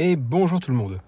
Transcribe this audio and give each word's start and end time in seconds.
et 0.00 0.16
bonjour 0.16 0.60
tout 0.60 0.70
le 0.70 0.78
monde. 0.78 0.98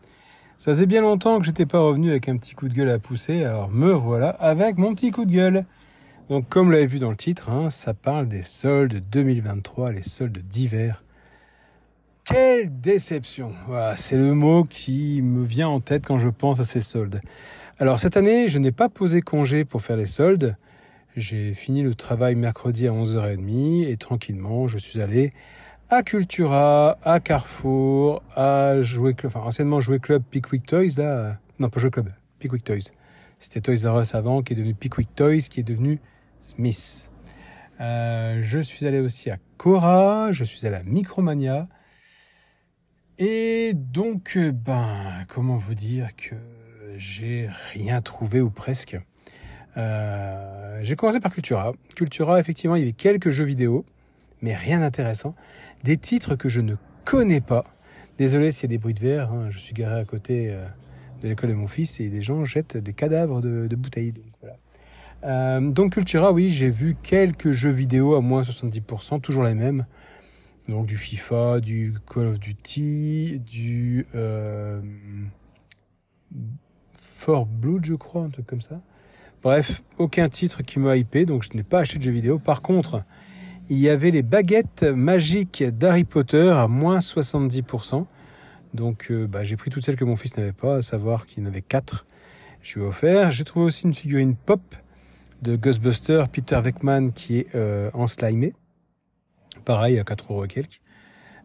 Ça 0.59 0.73
faisait 0.73 0.85
bien 0.85 1.01
longtemps 1.01 1.39
que 1.39 1.47
j'étais 1.47 1.65
pas 1.65 1.81
revenu 1.81 2.11
avec 2.11 2.29
un 2.29 2.37
petit 2.37 2.55
coup 2.55 2.69
de 2.69 2.75
gueule 2.75 2.91
à 2.91 2.99
pousser, 2.99 3.43
alors 3.43 3.71
me 3.71 3.91
voilà 3.91 4.29
avec 4.29 4.77
mon 4.77 4.95
petit 4.95 5.11
coup 5.11 5.25
de 5.25 5.33
gueule. 5.33 5.65
Donc 6.29 6.47
comme 6.51 6.67
vous 6.67 6.73
l'avez 6.73 6.87
vu 6.87 6.99
dans 6.99 7.09
le 7.09 7.17
titre, 7.17 7.49
hein, 7.49 7.71
ça 7.71 7.95
parle 7.95 8.29
des 8.29 8.43
soldes 8.43 9.03
2023, 9.11 9.93
les 9.93 10.03
soldes 10.03 10.37
d'hiver. 10.47 11.03
Quelle 12.25 12.81
déception 12.83 13.55
c'est 13.97 14.19
le 14.19 14.35
mot 14.35 14.65
qui 14.65 15.23
me 15.23 15.43
vient 15.43 15.69
en 15.69 15.81
tête 15.81 16.05
quand 16.07 16.19
je 16.19 16.29
pense 16.29 16.61
à 16.61 16.65
ces 16.65 16.83
soldes. 16.83 17.23
Alors 17.79 17.99
cette 17.99 18.19
année, 18.19 18.51
je 18.51 18.59
n'ai 18.59 18.73
pas 18.73 18.91
posé 18.91 19.23
congé 19.23 19.65
pour 19.65 19.81
faire 19.81 19.97
les 19.97 20.05
soldes. 20.05 20.59
J'ai 21.17 21.55
fini 21.55 21.83
le 21.83 21.95
travail 21.95 22.35
mercredi 22.35 22.87
à 22.87 22.91
11h30 22.91 23.89
et 23.89 23.97
tranquillement, 23.97 24.69
je 24.69 24.77
suis 24.77 25.01
allé 25.01 25.33
à 25.93 26.03
Cultura, 26.03 26.97
à 27.05 27.21
Carrefour, 27.21 28.23
à 28.35 28.81
Jouer 28.81 29.13
Club, 29.13 29.31
enfin 29.37 29.47
anciennement 29.47 29.79
Jouer 29.79 29.99
Club 29.99 30.23
Pickwick 30.23 30.65
Toys, 30.65 30.93
là, 30.97 31.39
non 31.59 31.69
pas 31.69 31.81
Jouer 31.81 31.91
Club, 31.91 32.09
Pickwick 32.39 32.65
Toys. 32.65 32.91
C'était 33.39 33.61
Toys 33.61 33.87
R 33.87 34.01
Us 34.01 34.15
avant, 34.15 34.41
qui 34.41 34.55
est 34.55 34.57
devenu 34.57 34.73
Pickwick 34.73 35.15
Toys, 35.15 35.43
qui 35.51 35.61
est 35.61 35.65
devenu 35.65 36.01
Smith. 36.41 37.11
Euh, 37.83 38.41
je 38.43 38.59
suis 38.61 38.87
allé 38.87 39.01
aussi 39.01 39.29
à 39.31 39.37
Cora, 39.59 40.33
je 40.33 40.45
suis 40.45 40.67
allé 40.67 40.77
à 40.77 40.83
Micromania. 40.83 41.69
Et 43.19 43.73
donc, 43.75 44.39
ben, 44.39 45.27
comment 45.29 45.57
vous 45.57 45.75
dire 45.75 46.17
que 46.17 46.37
j'ai 46.97 47.51
rien 47.75 48.01
trouvé 48.01 48.41
ou 48.41 48.49
presque. 48.49 48.99
Euh, 49.77 50.81
j'ai 50.83 50.97
commencé 50.97 51.21
par 51.21 51.35
Cultura. 51.35 51.75
Cultura, 51.95 52.41
effectivement, 52.41 52.77
il 52.77 52.81
y 52.81 52.83
avait 52.85 52.93
quelques 52.93 53.31
jeux 53.31 53.45
vidéo, 53.45 53.85
mais 54.43 54.55
rien 54.55 54.81
d'intéressant. 54.81 55.35
Des 55.85 55.97
titres 55.97 56.37
que 56.37 56.49
je 56.49 56.61
ne 56.61 56.75
connais 57.05 57.41
pas. 57.41 57.65
Désolé 58.19 58.53
s'il 58.53 58.65
y 58.65 58.67
a 58.67 58.77
des 58.77 58.79
bruits 58.79 58.95
de 58.95 59.01
verre, 59.01 59.33
hein. 59.33 59.49
je 59.51 59.59
suis 59.59 59.73
garé 59.73 60.01
à 60.01 60.05
côté 60.05 60.51
euh, 60.51 60.65
de 61.23 61.29
l'école 61.29 61.51
de 61.51 61.55
mon 61.55 61.69
fils 61.69 62.01
et 62.01 62.09
des 62.09 62.23
gens 62.23 62.45
jettent 62.45 62.77
des 62.77 62.93
cadavres 62.93 63.41
de, 63.41 63.75
bouteilles. 63.75 64.15
Euh, 65.25 65.61
donc 65.61 65.95
Cultura, 65.95 66.33
oui, 66.33 66.51
j'ai 66.51 66.71
vu 66.71 66.97
quelques 67.01 67.53
jeux 67.53 67.71
vidéo 67.71 68.15
à 68.15 68.21
moins 68.21 68.43
70%, 68.43 69.21
toujours 69.21 69.45
les 69.45 69.55
mêmes. 69.55 69.87
Donc 70.69 70.87
du 70.87 70.97
FIFA, 70.97 71.61
du 71.61 71.95
Call 72.13 72.27
of 72.29 72.39
Duty, 72.39 73.41
du 73.41 74.07
euh, 74.15 74.81
Fort 76.93 77.47
Blood, 77.47 77.85
je 77.85 77.95
crois, 77.95 78.23
un 78.23 78.31
truc 78.31 78.47
comme 78.47 78.61
ça. 78.61 78.81
Bref, 79.43 79.83
aucun 79.99 80.29
titre 80.29 80.63
qui 80.63 80.79
m'a 80.79 80.97
hypé, 80.97 81.27
donc 81.27 81.43
je 81.43 81.57
n'ai 81.57 81.65
pas 81.65 81.81
acheté 81.81 81.99
de 81.99 82.05
jeux 82.05 82.13
vidéo. 82.13 82.39
Par 82.39 82.63
contre, 82.63 83.05
il 83.73 83.79
y 83.79 83.89
avait 83.89 84.11
les 84.11 84.21
baguettes 84.21 84.83
magiques 84.83 85.65
d'Harry 85.65 86.05
Potter 86.05 86.51
à 86.51 86.69
moins 86.69 86.99
70%. 86.99 88.05
Donc 88.75 89.07
euh, 89.11 89.27
bah, 89.27 89.45
j'ai 89.45 89.57
pris 89.57 89.71
toutes 89.71 89.83
celles 89.83 89.97
que 89.97 90.05
mon 90.05 90.17
fils 90.17 90.37
n'avait 90.37 90.53
pas, 90.53 90.77
à 90.77 90.83
savoir 90.83 91.27
qu'il 91.27 91.43
en 91.45 91.47
avait 91.47 91.63
4. 91.63 92.05
Je 92.63 92.75
lui 92.75 92.85
ai 92.85 92.89
offert. 92.89 93.33
J'ai 93.33 93.45
trouvé 93.45 93.65
aussi 93.65 93.87
une 93.87 93.95
figurine 93.95 94.37
pop 94.37 94.61
de 95.41 95.57
Ghostbuster, 95.57 96.25
Peter 96.31 96.61
Veckman, 96.63 97.13
qui 97.13 97.39
est 97.39 97.55
euh, 97.55 97.91
en 97.95 98.07
slimé. 98.07 98.53
Pareil, 99.65 99.99
à 99.99 100.05
4 100.05 100.31
euros 100.31 100.45
et 100.45 100.49
quelques. 100.49 100.83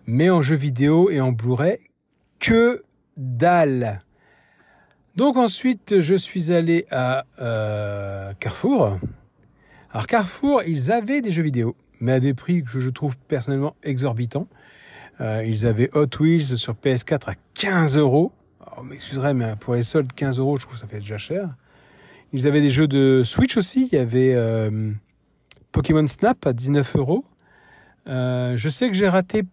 Mais 0.05 0.29
en 0.29 0.41
jeu 0.41 0.57
vidéo 0.57 1.09
et 1.09 1.21
en 1.21 1.31
Blu-ray, 1.31 1.77
que 2.39 2.83
dalle 3.15 4.01
donc 5.15 5.35
ensuite, 5.35 5.99
je 5.99 6.13
suis 6.13 6.53
allé 6.53 6.85
à 6.91 7.25
euh, 7.41 8.33
Carrefour. 8.39 8.99
Alors 9.89 10.05
Carrefour, 10.05 10.61
ils 10.67 10.91
avaient 10.91 11.21
des 11.21 11.31
jeux 11.31 11.41
vidéo, 11.41 11.75
mais 11.99 12.13
à 12.13 12.19
des 12.19 12.33
prix 12.33 12.63
que 12.63 12.79
je 12.79 12.89
trouve 12.89 13.17
personnellement 13.17 13.75
exorbitants. 13.83 14.47
Euh, 15.19 15.43
ils 15.45 15.65
avaient 15.65 15.89
Hot 15.93 16.07
Wheels 16.19 16.57
sur 16.57 16.73
PS4 16.73 17.31
à 17.31 17.33
15 17.55 17.97
euros. 17.97 18.31
Oh, 18.77 18.83
m'excuserait, 18.83 19.33
mais 19.33 19.55
pour 19.59 19.73
les 19.73 19.83
soldes, 19.83 20.11
15 20.13 20.39
euros, 20.39 20.57
je 20.57 20.61
trouve 20.61 20.75
que 20.75 20.79
ça 20.81 20.87
fait 20.87 20.99
déjà 20.99 21.17
cher. 21.17 21.49
Ils 22.33 22.45
avaient 22.47 22.61
des 22.61 22.69
jeux 22.69 22.87
de 22.87 23.23
Switch 23.25 23.57
aussi. 23.57 23.89
Il 23.91 23.97
y 23.97 24.01
avait 24.01 24.33
euh, 24.35 24.91
Pokémon 25.71 26.05
Snap 26.07 26.45
à 26.45 26.53
19 26.53 26.95
euros. 26.97 27.25
Euh, 28.07 28.55
je 28.55 28.69
sais 28.69 28.87
que 28.89 28.93
j'ai 28.93 29.07
raté 29.07 29.43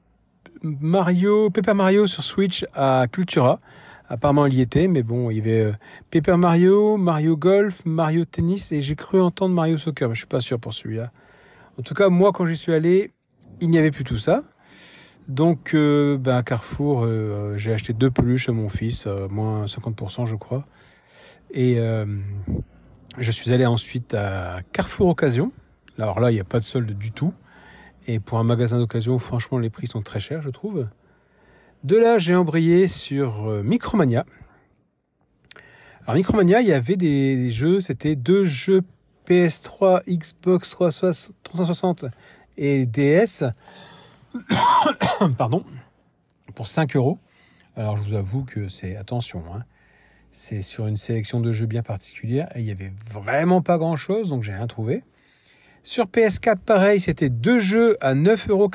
Mario, 0.62 1.50
Paper 1.50 1.74
Mario 1.74 2.06
sur 2.06 2.22
Switch 2.22 2.64
à 2.74 3.06
Cultura. 3.10 3.60
Apparemment, 4.08 4.46
il 4.46 4.54
y 4.54 4.60
était, 4.60 4.86
mais 4.86 5.02
bon, 5.02 5.30
il 5.30 5.38
y 5.38 5.40
avait 5.40 5.62
euh, 5.62 5.72
Paper 6.10 6.36
Mario, 6.36 6.96
Mario 6.96 7.36
Golf, 7.36 7.84
Mario 7.86 8.24
Tennis, 8.24 8.70
et 8.72 8.80
j'ai 8.80 8.96
cru 8.96 9.20
entendre 9.20 9.54
Mario 9.54 9.78
Soccer, 9.78 10.08
mais 10.08 10.14
je 10.14 10.20
suis 10.20 10.26
pas 10.26 10.40
sûr 10.40 10.60
pour 10.60 10.74
celui-là. 10.74 11.10
En 11.78 11.82
tout 11.82 11.94
cas, 11.94 12.08
moi, 12.08 12.32
quand 12.32 12.46
j'y 12.46 12.56
suis 12.56 12.72
allé, 12.72 13.12
il 13.60 13.68
n'y 13.68 13.78
avait 13.78 13.90
plus 13.90 14.04
tout 14.04 14.18
ça. 14.18 14.44
Donc, 15.26 15.74
euh, 15.74 16.18
ben, 16.18 16.36
à 16.36 16.42
Carrefour, 16.42 17.04
euh, 17.04 17.56
j'ai 17.56 17.72
acheté 17.72 17.92
deux 17.92 18.10
peluches 18.10 18.48
à 18.48 18.52
mon 18.52 18.68
fils, 18.68 19.04
euh, 19.06 19.26
moins 19.28 19.64
50%, 19.66 20.26
je 20.26 20.36
crois. 20.36 20.66
Et 21.50 21.78
je 23.16 23.30
suis 23.30 23.52
allé 23.52 23.64
ensuite 23.64 24.12
à 24.14 24.58
Carrefour 24.72 25.08
Occasion. 25.08 25.52
Alors 26.00 26.18
là, 26.18 26.32
il 26.32 26.34
n'y 26.34 26.40
a 26.40 26.44
pas 26.44 26.58
de 26.58 26.64
solde 26.64 26.98
du 26.98 27.12
tout. 27.12 27.32
Et 28.08 28.18
pour 28.18 28.38
un 28.38 28.44
magasin 28.44 28.78
d'occasion, 28.78 29.20
franchement, 29.20 29.58
les 29.58 29.70
prix 29.70 29.86
sont 29.86 30.02
très 30.02 30.18
chers, 30.18 30.42
je 30.42 30.50
trouve. 30.50 30.88
De 31.84 31.96
là, 31.96 32.18
j'ai 32.18 32.34
embrayé 32.34 32.88
sur 32.88 33.46
Micromania. 33.62 34.26
Alors 36.06 36.16
Micromania, 36.16 36.60
il 36.60 36.66
y 36.66 36.72
avait 36.72 36.96
des 36.96 37.52
jeux, 37.52 37.80
c'était 37.80 38.16
deux 38.16 38.44
jeux 38.44 38.82
PS3, 39.28 40.02
Xbox 40.08 40.70
360 40.70 42.06
et 42.56 42.86
DS. 42.86 43.44
Pardon. 45.38 45.64
Pour 46.54 46.68
5 46.68 46.96
euros. 46.96 47.18
Alors 47.76 47.96
je 47.96 48.02
vous 48.02 48.14
avoue 48.14 48.44
que 48.44 48.68
c'est 48.68 48.96
attention. 48.96 49.42
Hein, 49.52 49.64
c'est 50.30 50.62
sur 50.62 50.86
une 50.86 50.96
sélection 50.96 51.40
de 51.40 51.52
jeux 51.52 51.66
bien 51.66 51.82
particulière 51.82 52.48
et 52.54 52.60
il 52.60 52.66
y 52.66 52.70
avait 52.70 52.92
vraiment 53.08 53.62
pas 53.62 53.78
grand 53.78 53.96
chose, 53.96 54.28
donc 54.28 54.42
j'ai 54.42 54.52
rien 54.52 54.66
trouvé. 54.66 55.02
Sur 55.82 56.06
PS4, 56.06 56.58
pareil, 56.58 57.00
c'était 57.00 57.28
deux 57.28 57.58
jeux 57.58 57.96
à 58.00 58.14
9,90 58.14 58.50
euros, 58.50 58.70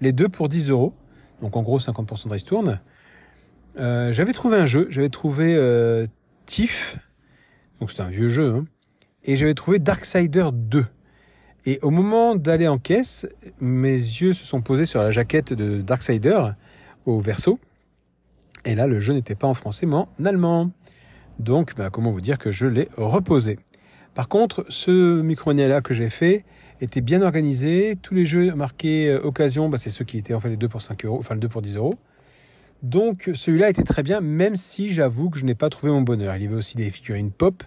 les 0.00 0.12
deux 0.12 0.28
pour 0.28 0.48
10 0.48 0.70
euros. 0.70 0.94
Donc 1.40 1.56
en 1.56 1.62
gros 1.62 1.78
50% 1.78 2.28
de 2.28 2.32
ristourne. 2.32 2.80
Euh, 3.78 4.12
j'avais 4.12 4.32
trouvé 4.32 4.56
un 4.56 4.66
jeu, 4.66 4.86
j'avais 4.90 5.08
trouvé 5.08 5.54
euh, 5.54 6.06
Tiff, 6.46 6.98
donc 7.80 7.90
c'est 7.90 8.02
un 8.02 8.08
vieux 8.08 8.28
jeu, 8.28 8.54
hein, 8.54 8.66
et 9.24 9.36
j'avais 9.36 9.54
trouvé 9.54 9.78
Darksider 9.78 10.48
2. 10.52 10.84
Et 11.64 11.78
au 11.82 11.90
moment 11.90 12.34
d'aller 12.34 12.66
en 12.66 12.78
caisse, 12.78 13.26
mes 13.60 13.94
yeux 13.94 14.32
se 14.32 14.44
sont 14.44 14.62
posés 14.62 14.86
sur 14.86 15.00
la 15.00 15.12
jaquette 15.12 15.52
de 15.52 15.80
Darksider 15.80 16.40
au 17.06 17.20
verso. 17.20 17.58
Et 18.64 18.74
là, 18.74 18.86
le 18.86 19.00
jeu 19.00 19.12
n'était 19.12 19.34
pas 19.34 19.46
en 19.46 19.54
français, 19.54 19.86
mais 19.86 19.94
en 19.94 20.08
allemand. 20.24 20.70
Donc, 21.38 21.74
bah, 21.76 21.90
comment 21.90 22.10
vous 22.10 22.20
dire 22.20 22.38
que 22.38 22.52
je 22.52 22.66
l'ai 22.66 22.88
reposé. 22.96 23.58
Par 24.14 24.28
contre, 24.28 24.64
ce 24.68 25.22
Micromania-là 25.22 25.80
que 25.80 25.94
j'ai 25.94 26.10
fait 26.10 26.44
était 26.80 27.00
bien 27.00 27.22
organisé. 27.22 27.96
Tous 28.00 28.14
les 28.14 28.26
jeux 28.26 28.54
marqués 28.54 29.08
euh, 29.08 29.24
occasion, 29.24 29.68
bah, 29.68 29.78
c'est 29.78 29.90
ceux 29.90 30.04
qui 30.04 30.18
étaient 30.18 30.34
en 30.34 30.40
fait 30.40 30.50
les 30.50 30.56
2 30.56 30.68
pour 30.68 30.82
5 30.82 31.04
euros, 31.04 31.18
enfin 31.18 31.34
le 31.34 31.40
2 31.40 31.48
pour 31.48 31.62
10 31.62 31.76
euros. 31.76 31.94
Donc 32.82 33.30
celui-là 33.34 33.70
était 33.70 33.84
très 33.84 34.02
bien, 34.02 34.20
même 34.20 34.56
si 34.56 34.92
j'avoue 34.92 35.30
que 35.30 35.38
je 35.38 35.44
n'ai 35.44 35.54
pas 35.54 35.70
trouvé 35.70 35.92
mon 35.92 36.02
bonheur. 36.02 36.34
Il 36.36 36.42
y 36.42 36.46
avait 36.46 36.56
aussi 36.56 36.76
des 36.76 36.90
figurines 36.90 37.30
pop, 37.30 37.62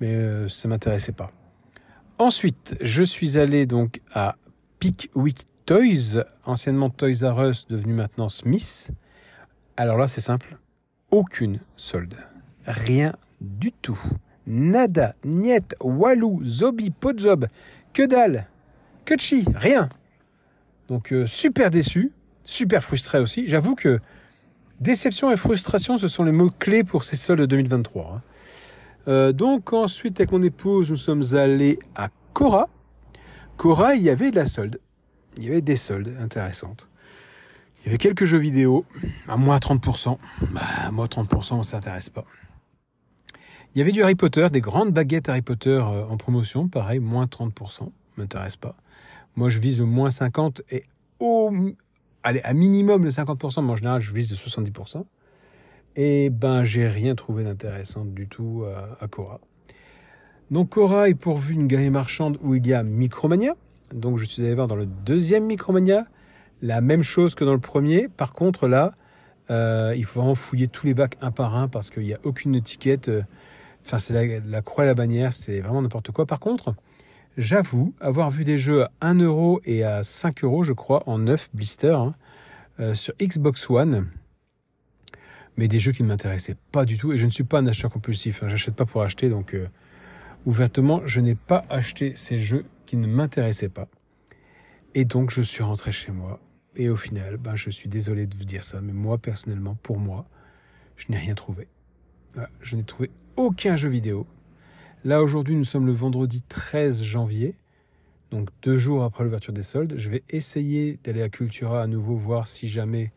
mais 0.00 0.14
euh, 0.14 0.48
ça 0.48 0.68
m'intéressait 0.68 1.12
pas. 1.12 1.30
Ensuite, 2.18 2.74
je 2.80 3.02
suis 3.02 3.38
allé 3.38 3.66
donc 3.66 4.00
à 4.12 4.36
Pickwick 4.80 5.46
Toys, 5.66 6.24
anciennement 6.44 6.90
Toys 6.90 7.22
R 7.22 7.48
Us, 7.48 7.66
devenu 7.68 7.92
maintenant 7.92 8.28
Smith. 8.28 8.90
Alors 9.76 9.96
là, 9.96 10.08
c'est 10.08 10.20
simple, 10.20 10.58
aucune 11.10 11.60
solde, 11.76 12.16
rien 12.66 13.14
du 13.40 13.70
tout. 13.72 14.00
Nada, 14.46 15.14
niet, 15.24 15.76
walou, 15.80 16.40
zobi, 16.44 16.90
podzob, 16.90 17.46
que 17.92 18.06
dalle, 18.06 18.46
que 19.04 19.14
chi, 19.18 19.44
rien. 19.54 19.88
Donc 20.88 21.12
euh, 21.12 21.26
super 21.26 21.70
déçu, 21.70 22.12
super 22.44 22.82
frustré 22.82 23.18
aussi. 23.20 23.46
J'avoue 23.46 23.74
que 23.74 24.00
déception 24.80 25.30
et 25.30 25.36
frustration, 25.36 25.98
ce 25.98 26.08
sont 26.08 26.24
les 26.24 26.32
mots 26.32 26.50
clés 26.58 26.82
pour 26.82 27.04
ces 27.04 27.16
soldes 27.16 27.42
2023. 27.42 28.14
hein. 28.16 28.22
Euh, 29.08 29.32
donc 29.32 29.72
ensuite, 29.72 30.20
avec 30.20 30.32
mon 30.32 30.42
épouse, 30.42 30.90
nous 30.90 30.96
sommes 30.96 31.24
allés 31.32 31.78
à 31.94 32.08
Cora. 32.34 32.68
Cora, 33.56 33.94
il 33.94 34.02
y 34.02 34.10
avait 34.10 34.30
de 34.30 34.36
la 34.36 34.46
solde. 34.46 34.80
Il 35.36 35.44
y 35.44 35.48
avait 35.48 35.62
des 35.62 35.76
soldes 35.76 36.14
intéressantes. 36.20 36.88
Il 37.80 37.86
y 37.86 37.88
avait 37.88 37.98
quelques 37.98 38.26
jeux 38.26 38.38
vidéo 38.38 38.84
à 39.26 39.36
moins 39.36 39.56
30%. 39.56 40.18
Bah, 40.52 40.60
moi 40.92 41.06
30%, 41.06 41.54
on 41.54 41.62
s'intéresse 41.62 42.10
pas. 42.10 42.24
Il 43.74 43.78
y 43.78 43.82
avait 43.82 43.92
du 43.92 44.02
Harry 44.02 44.14
Potter, 44.14 44.48
des 44.50 44.60
grandes 44.60 44.92
baguettes 44.92 45.28
Harry 45.28 45.42
Potter 45.42 45.70
euh, 45.70 46.04
en 46.06 46.16
promotion, 46.16 46.68
pareil, 46.68 46.98
moins 46.98 47.26
30%, 47.26 47.90
m'intéresse 48.16 48.56
pas. 48.56 48.76
Moi, 49.36 49.50
je 49.50 49.58
vise 49.58 49.80
au 49.80 49.86
moins 49.86 50.10
50 50.10 50.62
et 50.70 50.84
au, 51.20 51.52
allez, 52.22 52.40
à 52.42 52.52
minimum 52.52 53.04
le 53.04 53.10
50%, 53.10 53.64
mais 53.64 53.70
en 53.70 53.76
général, 53.76 54.00
je 54.00 54.12
vise 54.12 54.30
le 54.30 54.36
70%. 54.36 55.04
Et 55.96 56.30
ben, 56.30 56.64
j'ai 56.64 56.86
rien 56.86 57.14
trouvé 57.14 57.44
d'intéressant 57.44 58.04
du 58.04 58.28
tout 58.28 58.64
à, 58.66 59.04
à 59.04 59.08
Cora. 59.08 59.40
Donc, 60.50 60.70
Cora 60.70 61.08
est 61.08 61.14
pourvu 61.14 61.54
d'une 61.54 61.66
galerie 61.66 61.90
marchande 61.90 62.38
où 62.42 62.54
il 62.54 62.66
y 62.66 62.72
a 62.72 62.82
Micromania. 62.82 63.54
Donc, 63.92 64.18
je 64.18 64.24
suis 64.24 64.42
allé 64.44 64.54
voir 64.54 64.68
dans 64.68 64.76
le 64.76 64.86
deuxième 64.86 65.44
Micromania 65.44 66.06
la 66.62 66.80
même 66.80 67.02
chose 67.02 67.34
que 67.34 67.44
dans 67.44 67.52
le 67.52 67.60
premier. 67.60 68.08
Par 68.08 68.32
contre, 68.32 68.68
là, 68.68 68.94
Euh, 69.50 69.94
il 69.96 70.04
faut 70.04 70.20
vraiment 70.20 70.34
fouiller 70.34 70.68
tous 70.68 70.86
les 70.86 70.94
bacs 70.94 71.16
un 71.20 71.30
par 71.30 71.56
un 71.56 71.68
parce 71.68 71.90
qu'il 71.90 72.02
n'y 72.02 72.14
a 72.14 72.18
aucune 72.24 72.54
étiquette. 72.54 73.10
Enfin, 73.84 73.98
c'est 73.98 74.40
la, 74.40 74.62
croix 74.62 74.84
et 74.84 74.86
la 74.86 74.94
bannière, 74.94 75.32
c'est 75.32 75.60
vraiment 75.60 75.80
n'importe 75.82 76.10
quoi. 76.10 76.26
Par 76.26 76.40
contre, 76.40 76.74
j'avoue 77.38 77.94
avoir 78.00 78.30
vu 78.30 78.44
des 78.44 78.58
jeux 78.58 78.82
à 78.84 78.90
1 79.00 79.20
euro 79.20 79.60
et 79.64 79.84
à 79.84 80.04
5 80.04 80.44
euros, 80.44 80.64
je 80.64 80.72
crois, 80.72 81.02
en 81.06 81.18
9 81.18 81.50
blister 81.54 81.94
hein, 81.94 82.14
euh, 82.80 82.94
sur 82.94 83.14
Xbox 83.20 83.70
One. 83.70 84.08
Mais 85.58 85.68
des 85.68 85.80
jeux 85.80 85.92
qui 85.92 86.02
ne 86.02 86.08
m'intéressaient 86.08 86.56
pas 86.72 86.86
du 86.86 86.96
tout. 86.96 87.12
Et 87.12 87.18
je 87.18 87.26
ne 87.26 87.30
suis 87.30 87.44
pas 87.44 87.58
un 87.58 87.66
acheteur 87.66 87.90
compulsif. 87.90 88.42
Hein, 88.42 88.48
J'achète 88.48 88.74
pas 88.74 88.86
pour 88.86 89.02
acheter. 89.02 89.28
Donc, 89.28 89.54
euh, 89.54 89.68
ouvertement, 90.46 91.02
je 91.04 91.20
n'ai 91.20 91.34
pas 91.34 91.64
acheté 91.68 92.14
ces 92.14 92.38
jeux 92.38 92.64
qui 92.86 92.96
ne 92.96 93.06
m'intéressaient 93.06 93.68
pas. 93.68 93.88
Et 94.94 95.04
donc, 95.04 95.30
je 95.30 95.42
suis 95.42 95.62
rentré 95.62 95.92
chez 95.92 96.12
moi. 96.12 96.40
Et 96.76 96.88
au 96.88 96.96
final, 96.96 97.36
ben, 97.36 97.56
je 97.56 97.70
suis 97.70 97.88
désolé 97.88 98.26
de 98.26 98.36
vous 98.36 98.44
dire 98.44 98.64
ça. 98.64 98.80
Mais 98.80 98.92
moi, 98.92 99.18
personnellement, 99.18 99.74
pour 99.82 99.98
moi, 99.98 100.26
je 100.96 101.06
n'ai 101.10 101.18
rien 101.18 101.34
trouvé. 101.34 101.68
Je 102.62 102.76
n'ai 102.76 102.84
trouvé 102.84 103.10
aucun 103.36 103.76
jeu 103.76 103.88
vidéo. 103.88 104.26
Là, 105.04 105.22
aujourd'hui, 105.22 105.56
nous 105.56 105.64
sommes 105.64 105.86
le 105.86 105.92
vendredi 105.92 106.42
13 106.42 107.02
janvier, 107.02 107.56
donc 108.30 108.48
deux 108.62 108.78
jours 108.78 109.04
après 109.04 109.24
l'ouverture 109.24 109.52
des 109.52 109.62
soldes. 109.62 109.94
Je 109.96 110.10
vais 110.10 110.22
essayer 110.28 110.98
d'aller 111.04 111.22
à 111.22 111.28
Cultura 111.28 111.82
à 111.82 111.86
nouveau, 111.86 112.16
voir 112.16 112.46
si 112.46 112.68
jamais 112.68 113.12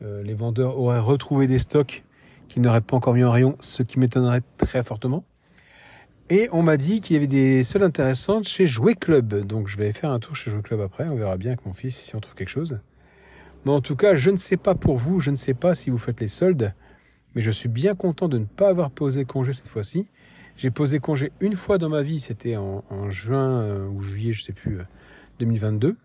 les 0.00 0.34
vendeurs 0.34 0.78
auraient 0.78 1.00
retrouvé 1.00 1.46
des 1.46 1.58
stocks 1.58 2.04
qui 2.48 2.60
n'auraient 2.60 2.80
pas 2.80 2.96
encore 2.96 3.14
mis 3.14 3.24
en 3.24 3.30
rayon, 3.30 3.56
ce 3.60 3.82
qui 3.82 3.98
m'étonnerait 3.98 4.42
très 4.56 4.82
fortement. 4.82 5.24
Et 6.30 6.48
on 6.52 6.62
m'a 6.62 6.76
dit 6.76 7.00
qu'il 7.00 7.14
y 7.14 7.16
avait 7.16 7.26
des 7.26 7.64
soldes 7.64 7.84
intéressantes 7.84 8.46
chez 8.46 8.66
Jouet 8.66 8.94
Club. 8.94 9.46
Donc 9.46 9.68
je 9.68 9.78
vais 9.78 9.92
faire 9.92 10.10
un 10.10 10.18
tour 10.18 10.36
chez 10.36 10.50
Jouet 10.50 10.60
Club 10.60 10.80
après. 10.80 11.08
On 11.08 11.14
verra 11.14 11.38
bien 11.38 11.52
avec 11.52 11.64
mon 11.64 11.72
fils 11.72 11.96
si 11.96 12.14
on 12.16 12.20
trouve 12.20 12.34
quelque 12.34 12.50
chose. 12.50 12.80
Mais 13.64 13.72
en 13.72 13.80
tout 13.80 13.96
cas, 13.96 14.14
je 14.14 14.30
ne 14.30 14.36
sais 14.36 14.58
pas 14.58 14.74
pour 14.74 14.98
vous, 14.98 15.20
je 15.20 15.30
ne 15.30 15.36
sais 15.36 15.54
pas 15.54 15.74
si 15.74 15.88
vous 15.88 15.96
faites 15.96 16.20
les 16.20 16.28
soldes. 16.28 16.74
Mais 17.34 17.40
je 17.40 17.50
suis 17.50 17.68
bien 17.68 17.94
content 17.94 18.28
de 18.28 18.38
ne 18.38 18.44
pas 18.44 18.68
avoir 18.68 18.90
posé 18.90 19.24
congé 19.24 19.52
cette 19.54 19.68
fois-ci. 19.68 20.10
J'ai 20.56 20.70
posé 20.70 20.98
congé 20.98 21.32
une 21.40 21.54
fois 21.54 21.78
dans 21.78 21.88
ma 21.88 22.02
vie, 22.02 22.20
c'était 22.20 22.56
en, 22.56 22.82
juin 23.10 23.62
euh, 23.62 23.88
ou 23.88 24.02
juillet, 24.02 24.32
je 24.32 24.42
sais 24.42 24.52
plus, 24.52 24.78
2022. 25.38 25.96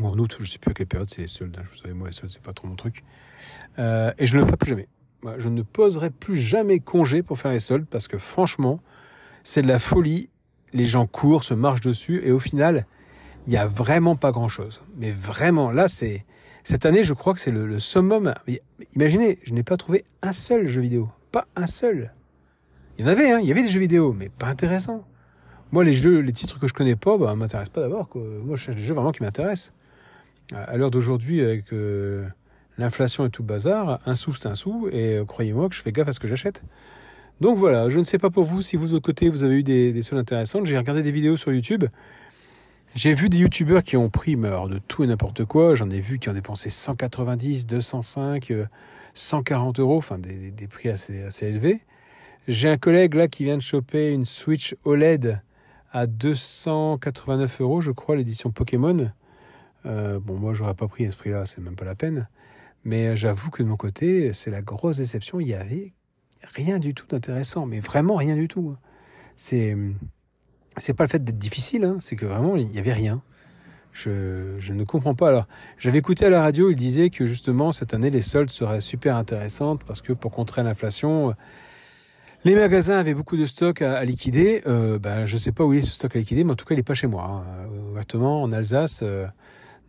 Ou 0.00 0.06
en 0.06 0.18
août, 0.18 0.36
je 0.40 0.46
sais 0.46 0.58
plus 0.58 0.70
à 0.70 0.74
quelle 0.74 0.86
période, 0.86 1.10
c'est 1.10 1.22
les 1.22 1.26
soldes. 1.26 1.56
Hein. 1.58 1.62
Je 1.64 1.70
vous 1.70 1.82
savez, 1.82 1.94
moi, 1.94 2.08
les 2.08 2.14
soldes, 2.14 2.30
c'est 2.32 2.42
pas 2.42 2.52
trop 2.52 2.68
mon 2.68 2.76
truc. 2.76 3.02
Euh, 3.78 4.12
et 4.18 4.26
je 4.26 4.36
ne 4.36 4.40
le 4.40 4.46
ferai 4.46 4.56
plus 4.56 4.70
jamais. 4.70 4.88
Je 5.38 5.48
ne 5.48 5.62
poserai 5.62 6.10
plus 6.10 6.36
jamais 6.36 6.78
congé 6.78 7.22
pour 7.22 7.38
faire 7.38 7.50
les 7.50 7.60
soldes 7.60 7.86
parce 7.86 8.06
que 8.06 8.18
franchement, 8.18 8.80
c'est 9.42 9.62
de 9.62 9.68
la 9.68 9.80
folie. 9.80 10.30
Les 10.72 10.84
gens 10.84 11.06
courent, 11.06 11.44
se 11.44 11.54
marchent 11.54 11.80
dessus 11.80 12.20
et 12.24 12.30
au 12.30 12.38
final, 12.38 12.86
il 13.46 13.50
n'y 13.50 13.56
a 13.56 13.66
vraiment 13.66 14.14
pas 14.14 14.30
grand 14.30 14.48
chose. 14.48 14.82
Mais 14.96 15.10
vraiment, 15.10 15.72
là, 15.72 15.88
c'est, 15.88 16.24
cette 16.62 16.86
année, 16.86 17.02
je 17.02 17.14
crois 17.14 17.34
que 17.34 17.40
c'est 17.40 17.50
le, 17.50 17.66
le, 17.66 17.80
summum. 17.80 18.34
Imaginez, 18.94 19.38
je 19.42 19.54
n'ai 19.54 19.62
pas 19.62 19.76
trouvé 19.76 20.04
un 20.22 20.32
seul 20.32 20.68
jeu 20.68 20.82
vidéo. 20.82 21.10
Pas 21.32 21.46
un 21.56 21.66
seul. 21.66 22.12
Il 22.96 23.04
y 23.04 23.08
en 23.08 23.10
avait, 23.10 23.30
hein, 23.32 23.40
il 23.40 23.48
y 23.48 23.50
avait 23.50 23.62
des 23.62 23.70
jeux 23.70 23.80
vidéo, 23.80 24.12
mais 24.12 24.28
pas 24.28 24.46
intéressants. 24.46 25.04
Moi, 25.72 25.84
les 25.84 25.94
jeux, 25.94 26.20
les 26.20 26.32
titres 26.32 26.58
que 26.58 26.68
je 26.68 26.74
connais 26.74 26.96
pas, 26.96 27.16
bah, 27.16 27.34
m'intéressent 27.34 27.72
pas 27.72 27.80
d'abord. 27.80 28.08
Moi, 28.14 28.56
je 28.56 28.62
cherche 28.62 28.76
des 28.76 28.82
jeux 28.82 28.94
vraiment 28.94 29.12
qui 29.12 29.22
m'intéressent. 29.22 29.72
À 30.54 30.76
l'heure 30.76 30.90
d'aujourd'hui, 30.90 31.42
avec 31.42 31.72
euh, 31.72 32.26
l'inflation 32.78 33.26
et 33.26 33.30
tout 33.30 33.42
le 33.42 33.48
bazar, 33.48 34.00
un 34.06 34.14
sou 34.14 34.32
c'est 34.32 34.48
un 34.48 34.54
sou, 34.54 34.88
et 34.90 35.16
euh, 35.16 35.24
croyez-moi 35.24 35.68
que 35.68 35.74
je 35.74 35.82
fais 35.82 35.92
gaffe 35.92 36.08
à 36.08 36.12
ce 36.12 36.20
que 36.20 36.28
j'achète. 36.28 36.62
Donc 37.40 37.58
voilà, 37.58 37.90
je 37.90 37.98
ne 37.98 38.04
sais 38.04 38.18
pas 38.18 38.30
pour 38.30 38.44
vous 38.44 38.62
si 38.62 38.76
vous 38.76 38.86
de 38.86 38.92
votre 38.92 39.04
côté 39.04 39.28
vous 39.28 39.44
avez 39.44 39.56
eu 39.56 39.62
des, 39.62 39.92
des 39.92 40.02
soldes 40.02 40.20
intéressantes. 40.20 40.66
J'ai 40.66 40.78
regardé 40.78 41.02
des 41.02 41.12
vidéos 41.12 41.36
sur 41.36 41.52
YouTube. 41.52 41.84
J'ai 42.94 43.14
vu 43.14 43.28
des 43.28 43.38
youtubeurs 43.38 43.82
qui 43.82 43.96
ont 43.96 44.08
pris 44.08 44.34
alors, 44.42 44.68
de 44.68 44.78
tout 44.78 45.04
et 45.04 45.06
n'importe 45.06 45.44
quoi. 45.44 45.74
J'en 45.74 45.90
ai 45.90 46.00
vu 46.00 46.18
qui 46.18 46.30
ont 46.30 46.32
dépensé 46.32 46.70
190, 46.70 47.66
205, 47.66 48.52
140 49.14 49.80
euros, 49.80 49.98
enfin 49.98 50.18
des, 50.18 50.50
des 50.50 50.66
prix 50.66 50.88
assez, 50.88 51.22
assez 51.22 51.46
élevés. 51.46 51.80
J'ai 52.48 52.70
un 52.70 52.78
collègue 52.78 53.14
là 53.14 53.28
qui 53.28 53.44
vient 53.44 53.58
de 53.58 53.62
choper 53.62 54.10
une 54.10 54.24
Switch 54.24 54.74
OLED 54.84 55.40
à 55.92 56.06
289 56.06 57.60
euros, 57.60 57.80
je 57.82 57.92
crois, 57.92 58.16
l'édition 58.16 58.50
Pokémon. 58.50 59.10
Euh, 59.86 60.18
bon, 60.20 60.36
moi, 60.36 60.54
j'aurais 60.54 60.74
pas 60.74 60.88
pris 60.88 61.06
à 61.06 61.10
ce 61.10 61.16
prix-là, 61.16 61.46
c'est 61.46 61.60
même 61.60 61.76
pas 61.76 61.84
la 61.84 61.94
peine. 61.94 62.28
Mais 62.84 63.16
j'avoue 63.16 63.50
que 63.50 63.62
de 63.62 63.68
mon 63.68 63.76
côté, 63.76 64.32
c'est 64.32 64.50
la 64.50 64.62
grosse 64.62 64.98
déception. 64.98 65.40
Il 65.40 65.48
y 65.48 65.54
avait 65.54 65.92
rien 66.54 66.78
du 66.78 66.94
tout 66.94 67.06
d'intéressant, 67.06 67.66
mais 67.66 67.80
vraiment 67.80 68.16
rien 68.16 68.36
du 68.36 68.48
tout. 68.48 68.76
C'est 69.36 69.76
c'est 70.78 70.94
pas 70.94 71.04
le 71.04 71.08
fait 71.08 71.22
d'être 71.24 71.38
difficile, 71.38 71.84
hein, 71.84 71.96
c'est 72.00 72.14
que 72.14 72.24
vraiment 72.24 72.56
il 72.56 72.72
y 72.72 72.78
avait 72.78 72.92
rien. 72.92 73.20
Je, 73.92 74.56
je 74.60 74.72
ne 74.72 74.84
comprends 74.84 75.16
pas. 75.16 75.28
Alors, 75.28 75.48
j'avais 75.76 75.98
écouté 75.98 76.26
à 76.26 76.30
la 76.30 76.40
radio, 76.40 76.70
il 76.70 76.76
disait 76.76 77.10
que 77.10 77.26
justement 77.26 77.72
cette 77.72 77.94
année 77.94 78.10
les 78.10 78.22
soldes 78.22 78.50
seraient 78.50 78.80
super 78.80 79.16
intéressantes 79.16 79.82
parce 79.84 80.02
que 80.02 80.12
pour 80.12 80.30
contrer 80.30 80.62
l'inflation, 80.62 81.34
les 82.44 82.54
magasins 82.54 82.96
avaient 82.96 83.14
beaucoup 83.14 83.36
de 83.36 83.46
stock 83.46 83.82
à, 83.82 84.04
liquider. 84.04 84.62
Euh, 84.66 84.98
ben, 84.98 85.26
je 85.26 85.36
sais 85.36 85.50
pas 85.50 85.64
où 85.64 85.72
il 85.72 85.80
est 85.80 85.82
ce 85.82 85.92
stock 85.92 86.14
à 86.14 86.18
liquider, 86.18 86.44
mais 86.44 86.52
en 86.52 86.56
tout 86.56 86.64
cas, 86.64 86.74
il 86.74 86.78
n'est 86.78 86.84
pas 86.84 86.94
chez 86.94 87.08
moi. 87.08 87.24
Hein. 87.24 88.22
En 88.22 88.52
Alsace, 88.52 89.00
euh, 89.02 89.26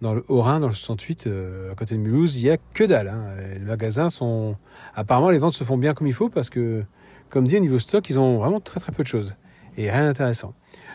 dans 0.02 0.14
le 0.14 0.24
Haut-Rhin, 0.28 0.60
dans 0.60 0.68
le 0.68 0.74
68, 0.74 1.28
euh, 1.28 1.72
à 1.72 1.76
côté 1.76 1.96
de 1.96 2.00
Mulhouse, 2.00 2.38
il 2.38 2.46
y 2.46 2.50
a 2.50 2.58
que 2.74 2.84
dalle. 2.84 3.10
Hein. 3.10 3.36
Les 3.54 3.60
magasins 3.60 4.10
sont... 4.10 4.56
Apparemment, 4.96 5.30
les 5.30 5.40
ventes 5.40 5.54
se 5.54 5.64
font 5.64 5.78
bien 5.78 5.94
comme 5.94 6.08
il 6.08 6.14
faut 6.14 6.30
parce 6.30 6.50
que, 6.50 6.84
comme 7.30 7.48
dit, 7.48 7.58
au 7.58 7.60
niveau 7.60 7.80
stock, 7.80 8.10
ils 8.10 8.20
ont 8.20 8.38
vraiment 8.38 8.60
très 8.60 8.80
très 8.80 8.92
peu 8.92 9.04
de 9.04 9.08
choses. 9.08 9.36
Et 9.78 9.92
rien 9.92 10.06
d'intéressant. 10.06 10.54